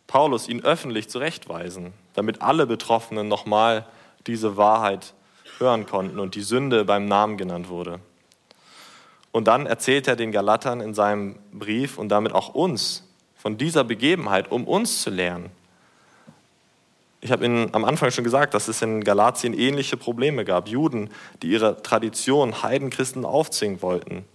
Paulus 0.07 0.47
ihn 0.47 0.63
öffentlich 0.63 1.09
zurechtweisen, 1.09 1.93
damit 2.13 2.41
alle 2.41 2.67
Betroffenen 2.67 3.27
nochmal 3.27 3.85
diese 4.27 4.57
Wahrheit 4.57 5.13
hören 5.57 5.85
konnten 5.85 6.19
und 6.19 6.35
die 6.35 6.41
Sünde 6.41 6.85
beim 6.85 7.05
Namen 7.05 7.37
genannt 7.37 7.69
wurde. 7.69 7.99
Und 9.31 9.47
dann 9.47 9.65
erzählt 9.65 10.07
er 10.07 10.15
den 10.15 10.31
Galatern 10.31 10.79
in 10.79 10.93
seinem 10.93 11.37
Brief 11.51 11.97
und 11.97 12.09
damit 12.09 12.33
auch 12.33 12.53
uns 12.53 13.03
von 13.35 13.57
dieser 13.57 13.83
Begebenheit, 13.83 14.51
um 14.51 14.65
uns 14.65 15.01
zu 15.01 15.09
lernen. 15.09 15.49
Ich 17.21 17.31
habe 17.31 17.45
Ihnen 17.45 17.73
am 17.73 17.85
Anfang 17.85 18.11
schon 18.11 18.23
gesagt, 18.23 18.53
dass 18.53 18.67
es 18.67 18.81
in 18.81 19.03
Galatien 19.03 19.53
ähnliche 19.53 19.97
Probleme 19.97 20.45
gab. 20.45 20.67
Juden, 20.67 21.09
die 21.41 21.47
ihre 21.47 21.81
Tradition 21.81 22.61
Heidenchristen 22.61 23.25
aufzwingen 23.25 23.81
wollten. 23.81 24.25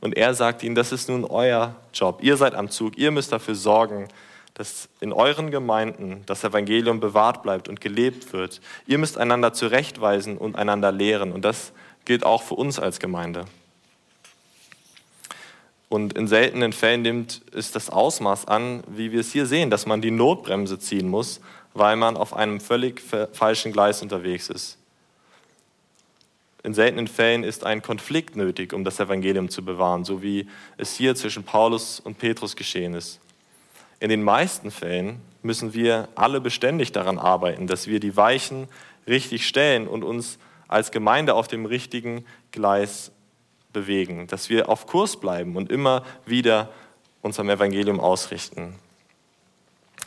Und 0.00 0.16
er 0.16 0.34
sagt 0.34 0.62
ihnen, 0.62 0.74
das 0.74 0.92
ist 0.92 1.08
nun 1.08 1.24
euer 1.24 1.74
Job. 1.92 2.20
Ihr 2.22 2.36
seid 2.36 2.54
am 2.54 2.70
Zug. 2.70 2.96
Ihr 2.98 3.10
müsst 3.10 3.32
dafür 3.32 3.54
sorgen, 3.54 4.08
dass 4.54 4.88
in 5.00 5.12
euren 5.12 5.50
Gemeinden 5.50 6.22
das 6.26 6.44
Evangelium 6.44 7.00
bewahrt 7.00 7.42
bleibt 7.42 7.68
und 7.68 7.80
gelebt 7.80 8.32
wird. 8.32 8.60
Ihr 8.86 8.98
müsst 8.98 9.18
einander 9.18 9.52
zurechtweisen 9.52 10.36
und 10.36 10.56
einander 10.56 10.92
lehren. 10.92 11.32
Und 11.32 11.44
das 11.44 11.72
gilt 12.04 12.24
auch 12.24 12.42
für 12.42 12.54
uns 12.54 12.78
als 12.78 13.00
Gemeinde. 13.00 13.44
Und 15.88 16.12
in 16.18 16.28
seltenen 16.28 16.72
Fällen 16.72 17.02
nimmt 17.02 17.40
es 17.54 17.72
das 17.72 17.88
Ausmaß 17.88 18.46
an, 18.46 18.82
wie 18.88 19.10
wir 19.10 19.20
es 19.20 19.32
hier 19.32 19.46
sehen, 19.46 19.70
dass 19.70 19.86
man 19.86 20.02
die 20.02 20.10
Notbremse 20.10 20.78
ziehen 20.78 21.08
muss, 21.08 21.40
weil 21.78 21.96
man 21.96 22.16
auf 22.16 22.34
einem 22.34 22.60
völlig 22.60 23.02
falschen 23.32 23.72
Gleis 23.72 24.02
unterwegs 24.02 24.48
ist. 24.48 24.78
In 26.64 26.74
seltenen 26.74 27.06
Fällen 27.06 27.44
ist 27.44 27.64
ein 27.64 27.82
Konflikt 27.82 28.36
nötig, 28.36 28.72
um 28.72 28.84
das 28.84 28.98
Evangelium 28.98 29.48
zu 29.48 29.64
bewahren, 29.64 30.04
so 30.04 30.22
wie 30.22 30.48
es 30.76 30.94
hier 30.94 31.14
zwischen 31.14 31.44
Paulus 31.44 32.00
und 32.00 32.18
Petrus 32.18 32.56
geschehen 32.56 32.94
ist. 32.94 33.20
In 34.00 34.10
den 34.10 34.22
meisten 34.22 34.70
Fällen 34.70 35.20
müssen 35.42 35.72
wir 35.72 36.08
alle 36.14 36.40
beständig 36.40 36.92
daran 36.92 37.18
arbeiten, 37.18 37.66
dass 37.66 37.86
wir 37.86 38.00
die 38.00 38.16
Weichen 38.16 38.68
richtig 39.06 39.46
stellen 39.46 39.88
und 39.88 40.04
uns 40.04 40.38
als 40.66 40.90
Gemeinde 40.90 41.34
auf 41.34 41.48
dem 41.48 41.64
richtigen 41.64 42.24
Gleis 42.50 43.12
bewegen, 43.72 44.26
dass 44.26 44.50
wir 44.50 44.68
auf 44.68 44.86
Kurs 44.86 45.18
bleiben 45.18 45.56
und 45.56 45.70
immer 45.70 46.04
wieder 46.26 46.68
uns 47.22 47.40
am 47.40 47.48
Evangelium 47.48 48.00
ausrichten. 48.00 48.74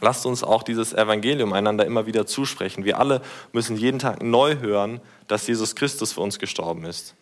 Lasst 0.01 0.25
uns 0.25 0.43
auch 0.43 0.63
dieses 0.63 0.93
Evangelium 0.93 1.53
einander 1.53 1.85
immer 1.85 2.07
wieder 2.07 2.25
zusprechen. 2.25 2.85
Wir 2.85 2.99
alle 2.99 3.21
müssen 3.53 3.77
jeden 3.77 3.99
Tag 3.99 4.23
neu 4.23 4.57
hören, 4.57 4.99
dass 5.27 5.45
Jesus 5.45 5.75
Christus 5.75 6.13
für 6.13 6.21
uns 6.21 6.39
gestorben 6.39 6.85
ist, 6.85 7.13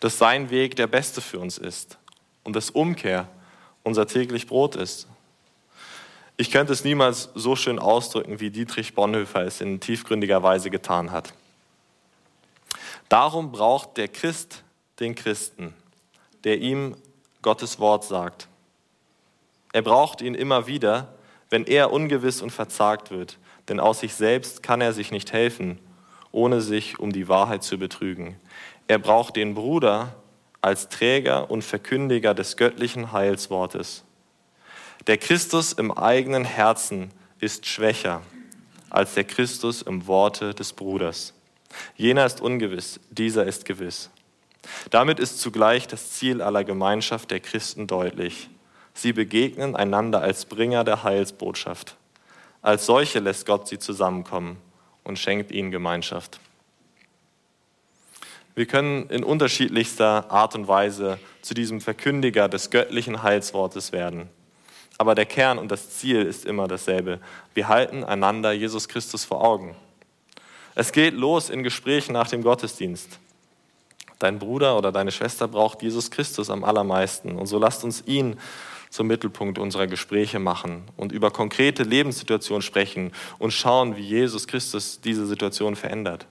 dass 0.00 0.18
sein 0.18 0.50
Weg 0.50 0.74
der 0.74 0.88
beste 0.88 1.20
für 1.20 1.38
uns 1.38 1.56
ist 1.56 1.96
und 2.42 2.56
dass 2.56 2.70
Umkehr 2.70 3.28
unser 3.84 4.08
täglich 4.08 4.48
Brot 4.48 4.74
ist. 4.74 5.06
Ich 6.36 6.50
könnte 6.50 6.72
es 6.72 6.84
niemals 6.84 7.30
so 7.34 7.54
schön 7.54 7.78
ausdrücken, 7.78 8.40
wie 8.40 8.50
Dietrich 8.50 8.94
Bonhoeffer 8.94 9.44
es 9.44 9.60
in 9.60 9.78
tiefgründiger 9.78 10.42
Weise 10.42 10.70
getan 10.70 11.12
hat. 11.12 11.32
Darum 13.08 13.52
braucht 13.52 13.96
der 13.96 14.08
Christ 14.08 14.64
den 14.98 15.14
Christen, 15.14 15.74
der 16.42 16.58
ihm 16.58 16.96
Gottes 17.42 17.78
Wort 17.78 18.04
sagt. 18.04 18.48
Er 19.72 19.82
braucht 19.82 20.22
ihn 20.22 20.34
immer 20.34 20.66
wieder, 20.66 21.14
wenn 21.50 21.64
er 21.64 21.92
ungewiss 21.92 22.42
und 22.42 22.50
verzagt 22.50 23.10
wird, 23.10 23.38
denn 23.68 23.80
aus 23.80 24.00
sich 24.00 24.14
selbst 24.14 24.62
kann 24.62 24.80
er 24.80 24.92
sich 24.92 25.10
nicht 25.10 25.32
helfen, 25.32 25.78
ohne 26.32 26.60
sich 26.60 26.98
um 26.98 27.12
die 27.12 27.28
Wahrheit 27.28 27.62
zu 27.62 27.78
betrügen. 27.78 28.36
Er 28.86 28.98
braucht 28.98 29.36
den 29.36 29.54
Bruder 29.54 30.14
als 30.60 30.88
Träger 30.88 31.50
und 31.50 31.62
Verkündiger 31.62 32.34
des 32.34 32.56
göttlichen 32.56 33.12
Heilswortes. 33.12 34.04
Der 35.06 35.18
Christus 35.18 35.72
im 35.72 35.90
eigenen 35.90 36.44
Herzen 36.44 37.10
ist 37.40 37.66
schwächer 37.66 38.22
als 38.90 39.14
der 39.14 39.24
Christus 39.24 39.82
im 39.82 40.06
Worte 40.06 40.54
des 40.54 40.72
Bruders. 40.72 41.34
Jener 41.96 42.24
ist 42.24 42.40
ungewiss, 42.40 43.00
dieser 43.10 43.44
ist 43.44 43.64
gewiss. 43.64 44.10
Damit 44.90 45.20
ist 45.20 45.40
zugleich 45.40 45.86
das 45.86 46.12
Ziel 46.12 46.42
aller 46.42 46.64
Gemeinschaft 46.64 47.30
der 47.30 47.40
Christen 47.40 47.86
deutlich. 47.86 48.48
Sie 48.98 49.12
begegnen 49.12 49.76
einander 49.76 50.22
als 50.22 50.44
Bringer 50.44 50.82
der 50.82 51.04
Heilsbotschaft. 51.04 51.94
Als 52.62 52.84
solche 52.84 53.20
lässt 53.20 53.46
Gott 53.46 53.68
sie 53.68 53.78
zusammenkommen 53.78 54.56
und 55.04 55.20
schenkt 55.20 55.52
ihnen 55.52 55.70
Gemeinschaft. 55.70 56.40
Wir 58.56 58.66
können 58.66 59.08
in 59.08 59.22
unterschiedlichster 59.22 60.28
Art 60.32 60.56
und 60.56 60.66
Weise 60.66 61.20
zu 61.42 61.54
diesem 61.54 61.80
Verkündiger 61.80 62.48
des 62.48 62.70
göttlichen 62.70 63.22
Heilswortes 63.22 63.92
werden. 63.92 64.28
Aber 64.98 65.14
der 65.14 65.26
Kern 65.26 65.58
und 65.58 65.70
das 65.70 65.90
Ziel 65.90 66.22
ist 66.22 66.44
immer 66.44 66.66
dasselbe. 66.66 67.20
Wir 67.54 67.68
halten 67.68 68.02
einander 68.02 68.50
Jesus 68.50 68.88
Christus 68.88 69.24
vor 69.24 69.44
Augen. 69.44 69.76
Es 70.74 70.90
geht 70.90 71.14
los 71.14 71.50
in 71.50 71.62
Gesprächen 71.62 72.14
nach 72.14 72.30
dem 72.30 72.42
Gottesdienst. 72.42 73.20
Dein 74.18 74.40
Bruder 74.40 74.76
oder 74.76 74.90
deine 74.90 75.12
Schwester 75.12 75.46
braucht 75.46 75.82
Jesus 75.82 76.10
Christus 76.10 76.50
am 76.50 76.64
allermeisten. 76.64 77.36
Und 77.36 77.46
so 77.46 77.60
lasst 77.60 77.84
uns 77.84 78.02
ihn 78.04 78.36
zum 78.90 79.06
Mittelpunkt 79.06 79.58
unserer 79.58 79.86
Gespräche 79.86 80.38
machen 80.38 80.82
und 80.96 81.12
über 81.12 81.30
konkrete 81.30 81.82
Lebenssituationen 81.82 82.62
sprechen 82.62 83.12
und 83.38 83.52
schauen, 83.52 83.96
wie 83.96 84.02
Jesus 84.02 84.46
Christus 84.46 85.00
diese 85.00 85.26
Situation 85.26 85.76
verändert. 85.76 86.26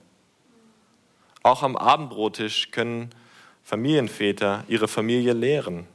Auch 1.42 1.62
am 1.62 1.76
Abendbrottisch 1.76 2.70
können 2.70 3.10
Familienväter 3.62 4.64
ihre 4.68 4.88
Familie 4.88 5.32
lehren. 5.32 5.86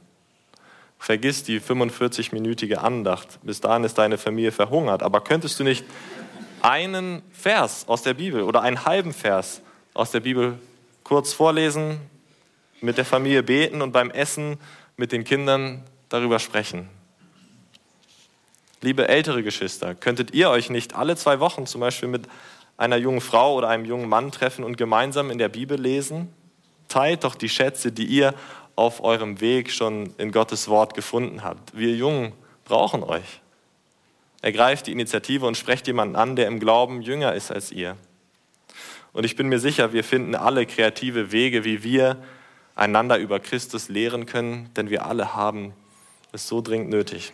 Vergiss 0.98 1.42
die 1.42 1.60
45-minütige 1.60 2.76
Andacht. 2.76 3.38
Bis 3.42 3.60
dahin 3.60 3.84
ist 3.84 3.98
deine 3.98 4.16
Familie 4.16 4.52
verhungert. 4.52 5.02
Aber 5.02 5.20
könntest 5.20 5.60
du 5.60 5.64
nicht 5.64 5.84
einen 6.62 7.20
Vers 7.32 7.84
aus 7.88 8.02
der 8.02 8.14
Bibel 8.14 8.42
oder 8.42 8.62
einen 8.62 8.86
halben 8.86 9.12
Vers 9.12 9.60
aus 9.92 10.12
der 10.12 10.20
Bibel 10.20 10.58
kurz 11.02 11.34
vorlesen, 11.34 11.98
mit 12.80 12.96
der 12.96 13.04
Familie 13.04 13.42
beten 13.42 13.82
und 13.82 13.92
beim 13.92 14.10
Essen 14.10 14.58
mit 14.96 15.12
den 15.12 15.24
Kindern 15.24 15.82
darüber 16.08 16.38
sprechen. 16.38 16.88
Liebe 18.80 19.08
ältere 19.08 19.42
Geschwister, 19.42 19.94
könntet 19.94 20.34
ihr 20.34 20.50
euch 20.50 20.68
nicht 20.68 20.94
alle 20.94 21.16
zwei 21.16 21.40
Wochen 21.40 21.66
zum 21.66 21.80
Beispiel 21.80 22.08
mit 22.08 22.28
einer 22.76 22.96
jungen 22.96 23.20
Frau 23.20 23.54
oder 23.54 23.68
einem 23.68 23.84
jungen 23.84 24.08
Mann 24.08 24.30
treffen 24.30 24.64
und 24.64 24.76
gemeinsam 24.76 25.30
in 25.30 25.38
der 25.38 25.48
Bibel 25.48 25.80
lesen? 25.80 26.28
Teilt 26.88 27.24
doch 27.24 27.34
die 27.34 27.48
Schätze, 27.48 27.92
die 27.92 28.04
ihr 28.04 28.34
auf 28.76 29.02
eurem 29.02 29.40
Weg 29.40 29.70
schon 29.70 30.12
in 30.18 30.32
Gottes 30.32 30.68
Wort 30.68 30.94
gefunden 30.94 31.44
habt. 31.44 31.76
Wir 31.76 31.94
Jungen 31.94 32.32
brauchen 32.64 33.02
euch. 33.02 33.40
Ergreift 34.42 34.86
die 34.86 34.92
Initiative 34.92 35.46
und 35.46 35.56
sprecht 35.56 35.86
jemanden 35.86 36.16
an, 36.16 36.36
der 36.36 36.48
im 36.48 36.60
Glauben 36.60 37.00
jünger 37.00 37.32
ist 37.34 37.50
als 37.50 37.72
ihr. 37.72 37.96
Und 39.14 39.24
ich 39.24 39.36
bin 39.36 39.48
mir 39.48 39.60
sicher, 39.60 39.92
wir 39.92 40.04
finden 40.04 40.34
alle 40.34 40.66
kreative 40.66 41.32
Wege, 41.32 41.64
wie 41.64 41.82
wir 41.84 42.22
einander 42.74 43.16
über 43.18 43.40
Christus 43.40 43.88
lehren 43.88 44.26
können, 44.26 44.68
denn 44.76 44.90
wir 44.90 45.06
alle 45.06 45.34
haben 45.34 45.72
es 46.34 46.48
so 46.48 46.60
dringend 46.60 46.90
nötig. 46.90 47.32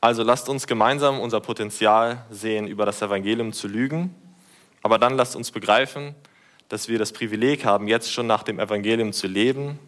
Also 0.00 0.22
lasst 0.22 0.48
uns 0.48 0.66
gemeinsam 0.66 1.20
unser 1.20 1.40
Potenzial 1.40 2.24
sehen, 2.30 2.66
über 2.66 2.84
das 2.84 3.00
Evangelium 3.00 3.52
zu 3.52 3.68
lügen, 3.68 4.14
aber 4.82 4.98
dann 4.98 5.14
lasst 5.14 5.36
uns 5.36 5.50
begreifen, 5.50 6.14
dass 6.68 6.88
wir 6.88 6.98
das 6.98 7.12
Privileg 7.12 7.64
haben, 7.64 7.88
jetzt 7.88 8.12
schon 8.12 8.26
nach 8.26 8.42
dem 8.42 8.58
Evangelium 8.58 9.12
zu 9.12 9.26
leben 9.26 9.78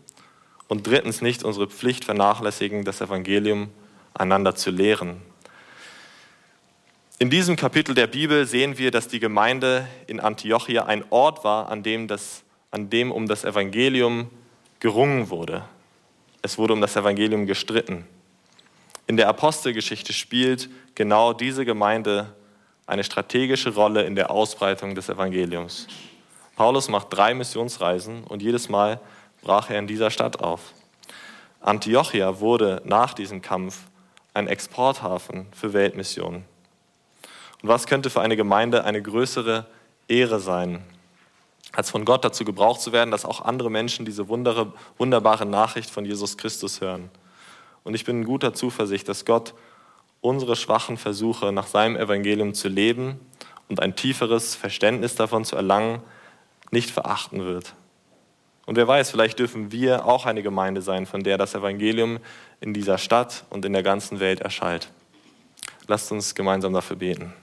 und 0.69 0.87
drittens 0.87 1.21
nicht 1.21 1.45
unsere 1.45 1.67
Pflicht 1.67 2.05
vernachlässigen, 2.05 2.85
das 2.85 3.01
Evangelium 3.01 3.71
einander 4.15 4.55
zu 4.55 4.71
lehren. 4.71 5.21
In 7.19 7.31
diesem 7.31 7.57
Kapitel 7.57 7.95
der 7.95 8.07
Bibel 8.07 8.47
sehen 8.47 8.77
wir, 8.77 8.91
dass 8.91 9.09
die 9.09 9.21
Gemeinde 9.21 9.87
in 10.07 10.21
Antiochia 10.21 10.85
ein 10.85 11.05
Ort 11.11 11.45
war, 11.45 11.71
an 11.71 11.83
dem, 11.83 12.09
das, 12.09 12.43
an 12.71 12.91
dem 12.91 13.11
um 13.11 13.27
das 13.27 13.45
Evangelium 13.45 14.31
gerungen 14.81 15.31
wurde. 15.31 15.65
Es 16.47 16.59
wurde 16.59 16.75
um 16.75 16.81
das 16.81 16.95
Evangelium 16.95 17.45
gestritten. 17.45 18.07
In 19.09 19.17
der 19.17 19.27
Apostelgeschichte 19.27 20.13
spielt 20.13 20.71
genau 20.95 21.33
diese 21.33 21.65
Gemeinde 21.65 22.37
eine 22.87 23.03
strategische 23.03 23.75
Rolle 23.75 24.05
in 24.05 24.15
der 24.15 24.31
Ausbreitung 24.31 24.95
des 24.95 25.09
Evangeliums. 25.09 25.89
Paulus 26.55 26.89
macht 26.89 27.09
drei 27.11 27.35
Missionsreisen 27.35 28.23
und 28.23 28.43
jedes 28.43 28.69
Mal 28.69 29.01
brach 29.43 29.71
er 29.71 29.81
in 29.81 29.89
dieser 29.89 30.13
Stadt 30.13 30.39
auf. 30.39 30.73
Antiochia 31.63 32.39
wurde 32.39 32.81
nach 32.85 33.13
diesem 33.13 33.43
Kampf 33.43 33.81
ein 34.33 34.47
Exporthafen 34.47 35.49
für 35.51 35.73
Weltmissionen. 35.73 36.45
Und 37.61 37.69
was 37.69 37.89
könnte 37.89 38.09
für 38.09 38.21
eine 38.21 38.37
Gemeinde 38.37 38.85
eine 38.85 39.03
größere 39.03 39.67
Ehre 40.07 40.39
sein, 40.39 40.85
als 41.77 41.91
von 41.91 42.07
Gott 42.07 42.25
dazu 42.25 42.47
gebraucht 42.47 42.81
zu 42.81 42.93
werden, 42.93 43.11
dass 43.11 43.27
auch 43.27 43.43
andere 43.43 43.71
Menschen 43.71 44.07
diese 44.07 44.29
wunderbare 44.29 45.45
Nachricht 45.45 45.91
von 45.91 46.07
Jesus 46.07 46.39
Christus 46.39 46.81
hören. 46.81 47.11
Und 47.85 47.95
ich 47.95 48.07
bin 48.07 48.23
in 48.23 48.25
guter 48.25 48.55
Zuversicht, 48.55 49.07
dass 49.11 49.27
Gott 49.27 49.53
unsere 50.23 50.57
schwachen 50.57 50.97
Versuche 50.97 51.53
nach 51.53 51.67
seinem 51.67 51.97
Evangelium 51.97 52.55
zu 52.55 52.69
leben 52.69 53.21
und 53.69 53.81
ein 53.81 53.95
tieferes 53.95 54.55
Verständnis 54.55 55.17
davon 55.17 55.45
zu 55.45 55.55
erlangen, 55.55 56.01
nicht 56.71 56.91
verachten 56.91 57.45
wird. 57.45 57.75
Und 58.65 58.77
wer 58.77 58.89
weiß, 58.89 59.11
vielleicht 59.11 59.39
dürfen 59.39 59.71
wir 59.71 60.07
auch 60.07 60.25
eine 60.25 60.43
Gemeinde 60.43 60.81
sein, 60.81 61.05
von 61.05 61.23
der 61.23 61.37
das 61.37 61.55
Evangelium 61.55 62.21
in 62.61 62.73
dieser 62.73 62.97
Stadt 62.97 63.45
und 63.51 63.67
in 63.67 63.75
der 63.75 63.83
ganzen 63.83 64.19
Welt 64.19 64.41
erschallt. 64.41 64.91
Lasst 65.89 66.11
uns 66.11 66.35
gemeinsam 66.35 66.73
dafür 66.73 66.97
beten. 66.97 67.35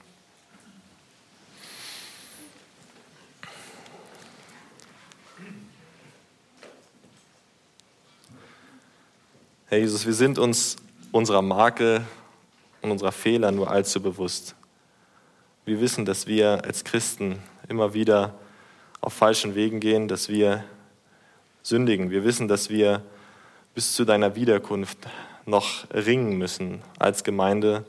Herr 9.74 9.80
Jesus, 9.80 10.06
wir 10.06 10.14
sind 10.14 10.38
uns 10.38 10.76
unserer 11.10 11.42
Makel 11.42 12.06
und 12.80 12.92
unserer 12.92 13.10
Fehler 13.10 13.50
nur 13.50 13.72
allzu 13.72 14.00
bewusst. 14.00 14.54
Wir 15.64 15.80
wissen, 15.80 16.04
dass 16.04 16.28
wir 16.28 16.64
als 16.64 16.84
Christen 16.84 17.40
immer 17.68 17.92
wieder 17.92 18.34
auf 19.00 19.14
falschen 19.14 19.56
Wegen 19.56 19.80
gehen, 19.80 20.06
dass 20.06 20.28
wir 20.28 20.62
sündigen. 21.64 22.10
Wir 22.10 22.22
wissen, 22.22 22.46
dass 22.46 22.70
wir 22.70 23.02
bis 23.74 23.96
zu 23.96 24.04
deiner 24.04 24.36
Wiederkunft 24.36 24.96
noch 25.44 25.90
ringen 25.92 26.38
müssen 26.38 26.80
als 27.00 27.24
Gemeinde, 27.24 27.84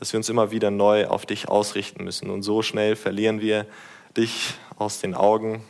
dass 0.00 0.12
wir 0.12 0.18
uns 0.18 0.28
immer 0.28 0.50
wieder 0.50 0.72
neu 0.72 1.06
auf 1.06 1.26
dich 1.26 1.48
ausrichten 1.48 2.02
müssen. 2.02 2.28
Und 2.28 2.42
so 2.42 2.60
schnell 2.60 2.96
verlieren 2.96 3.40
wir 3.40 3.66
dich 4.16 4.54
aus 4.78 4.98
den 4.98 5.14
Augen. 5.14 5.62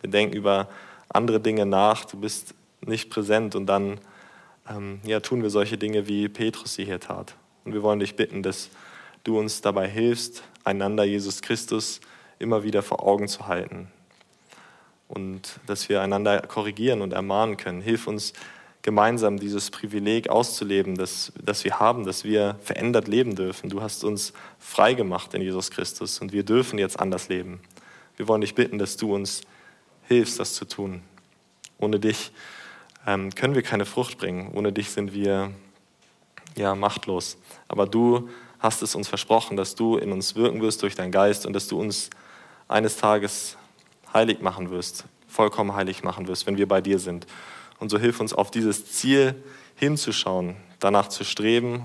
Wir 0.00 0.10
denken 0.10 0.34
über 0.34 0.66
andere 1.08 1.38
Dinge 1.38 1.66
nach. 1.66 2.04
Du 2.04 2.18
bist 2.18 2.52
nicht 2.80 3.10
präsent 3.10 3.54
und 3.54 3.66
dann 3.66 4.00
ähm, 4.68 5.00
ja, 5.04 5.20
tun 5.20 5.42
wir 5.42 5.50
solche 5.50 5.78
Dinge, 5.78 6.08
wie 6.08 6.28
Petrus 6.28 6.74
sie 6.74 6.84
hier 6.84 7.00
tat. 7.00 7.34
Und 7.64 7.74
wir 7.74 7.82
wollen 7.82 8.00
dich 8.00 8.16
bitten, 8.16 8.42
dass 8.42 8.70
du 9.24 9.38
uns 9.38 9.60
dabei 9.60 9.88
hilfst, 9.88 10.42
einander 10.64 11.04
Jesus 11.04 11.42
Christus 11.42 12.00
immer 12.38 12.62
wieder 12.62 12.82
vor 12.82 13.04
Augen 13.04 13.28
zu 13.28 13.48
halten. 13.48 13.88
Und 15.08 15.60
dass 15.66 15.88
wir 15.88 16.02
einander 16.02 16.40
korrigieren 16.40 17.02
und 17.02 17.12
ermahnen 17.12 17.56
können. 17.56 17.80
Hilf 17.80 18.06
uns 18.06 18.32
gemeinsam 18.82 19.38
dieses 19.38 19.70
Privileg 19.70 20.28
auszuleben, 20.28 20.94
das, 20.94 21.32
das 21.42 21.64
wir 21.64 21.80
haben, 21.80 22.06
dass 22.06 22.22
wir 22.22 22.56
verändert 22.62 23.08
leben 23.08 23.34
dürfen. 23.34 23.68
Du 23.68 23.82
hast 23.82 24.04
uns 24.04 24.32
frei 24.60 24.94
gemacht 24.94 25.34
in 25.34 25.42
Jesus 25.42 25.72
Christus 25.72 26.20
und 26.20 26.32
wir 26.32 26.44
dürfen 26.44 26.78
jetzt 26.78 27.00
anders 27.00 27.28
leben. 27.28 27.60
Wir 28.16 28.28
wollen 28.28 28.42
dich 28.42 28.54
bitten, 28.54 28.78
dass 28.78 28.96
du 28.96 29.12
uns 29.12 29.42
hilfst, 30.06 30.38
das 30.38 30.54
zu 30.54 30.64
tun. 30.66 31.02
Ohne 31.78 31.98
dich 31.98 32.30
ähm, 33.06 33.34
können 33.34 33.54
wir 33.54 33.62
keine 33.62 33.86
Frucht 33.86 34.18
bringen. 34.18 34.50
Ohne 34.54 34.72
dich 34.72 34.90
sind 34.90 35.14
wir 35.14 35.52
ja 36.56 36.74
machtlos. 36.74 37.38
Aber 37.68 37.86
du 37.86 38.28
hast 38.58 38.82
es 38.82 38.94
uns 38.94 39.08
versprochen, 39.08 39.56
dass 39.56 39.74
du 39.74 39.96
in 39.96 40.12
uns 40.12 40.34
wirken 40.34 40.60
wirst 40.60 40.82
durch 40.82 40.94
deinen 40.94 41.12
Geist 41.12 41.46
und 41.46 41.52
dass 41.52 41.68
du 41.68 41.78
uns 41.78 42.10
eines 42.68 42.96
Tages 42.96 43.56
heilig 44.12 44.40
machen 44.40 44.70
wirst, 44.70 45.04
vollkommen 45.28 45.74
heilig 45.74 46.02
machen 46.02 46.26
wirst, 46.26 46.46
wenn 46.46 46.56
wir 46.56 46.66
bei 46.66 46.80
dir 46.80 46.98
sind. 46.98 47.26
Und 47.78 47.90
so 47.90 47.98
hilf 47.98 48.20
uns 48.20 48.32
auf 48.32 48.50
dieses 48.50 48.90
Ziel 48.92 49.34
hinzuschauen, 49.76 50.56
danach 50.80 51.08
zu 51.08 51.24
streben, 51.24 51.84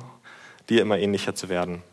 dir 0.70 0.82
immer 0.82 0.98
ähnlicher 0.98 1.36
zu 1.36 1.50
werden. 1.50 1.84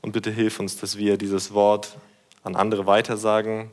Und 0.00 0.12
bitte 0.12 0.30
hilf 0.30 0.58
uns, 0.58 0.78
dass 0.78 0.96
wir 0.96 1.18
dieses 1.18 1.52
Wort 1.52 1.98
an 2.42 2.56
andere 2.56 2.86
weitersagen. 2.86 3.70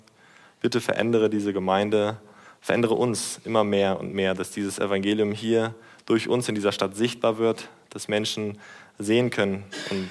Bitte 0.59 0.81
verändere 0.81 1.29
diese 1.29 1.53
Gemeinde 1.53 2.17
verändere 2.66 2.95
uns 2.95 3.39
immer 3.45 3.63
mehr 3.63 3.99
und 3.99 4.16
mehr, 4.16 4.34
dass 4.34 4.49
dieses 4.49 4.80
Evangelium 4.80 5.32
hier 5.32 5.76
durch 6.07 6.28
uns 6.28 6.49
in 6.49 6.55
dieser 6.55 6.72
Stadt 6.72 6.95
sichtbar 6.95 7.38
wird, 7.38 7.70
dass 7.91 8.07
Menschen 8.07 8.57
sehen 8.97 9.30
können 9.30 9.66
und 9.91 10.09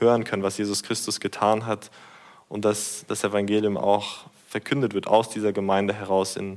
hören 0.00 0.24
können, 0.24 0.42
was 0.42 0.58
Jesus 0.58 0.82
Christus 0.82 1.20
getan 1.20 1.66
hat 1.66 1.92
und 2.48 2.64
dass 2.64 3.04
das 3.06 3.22
Evangelium 3.22 3.76
auch 3.76 4.24
verkündet 4.48 4.92
wird 4.92 5.06
aus 5.06 5.28
dieser 5.28 5.52
Gemeinde 5.52 5.94
heraus 5.94 6.34
in 6.34 6.56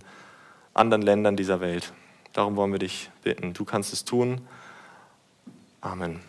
anderen 0.74 1.04
Ländern 1.04 1.36
dieser 1.36 1.62
Welt. 1.62 1.94
Darum 2.34 2.56
wollen 2.56 2.72
wir 2.72 2.80
dich 2.80 3.12
bitten. 3.22 3.54
Du 3.54 3.64
kannst 3.64 3.94
es 3.94 4.06
tun. 4.06 4.42
Amen. 5.82 6.20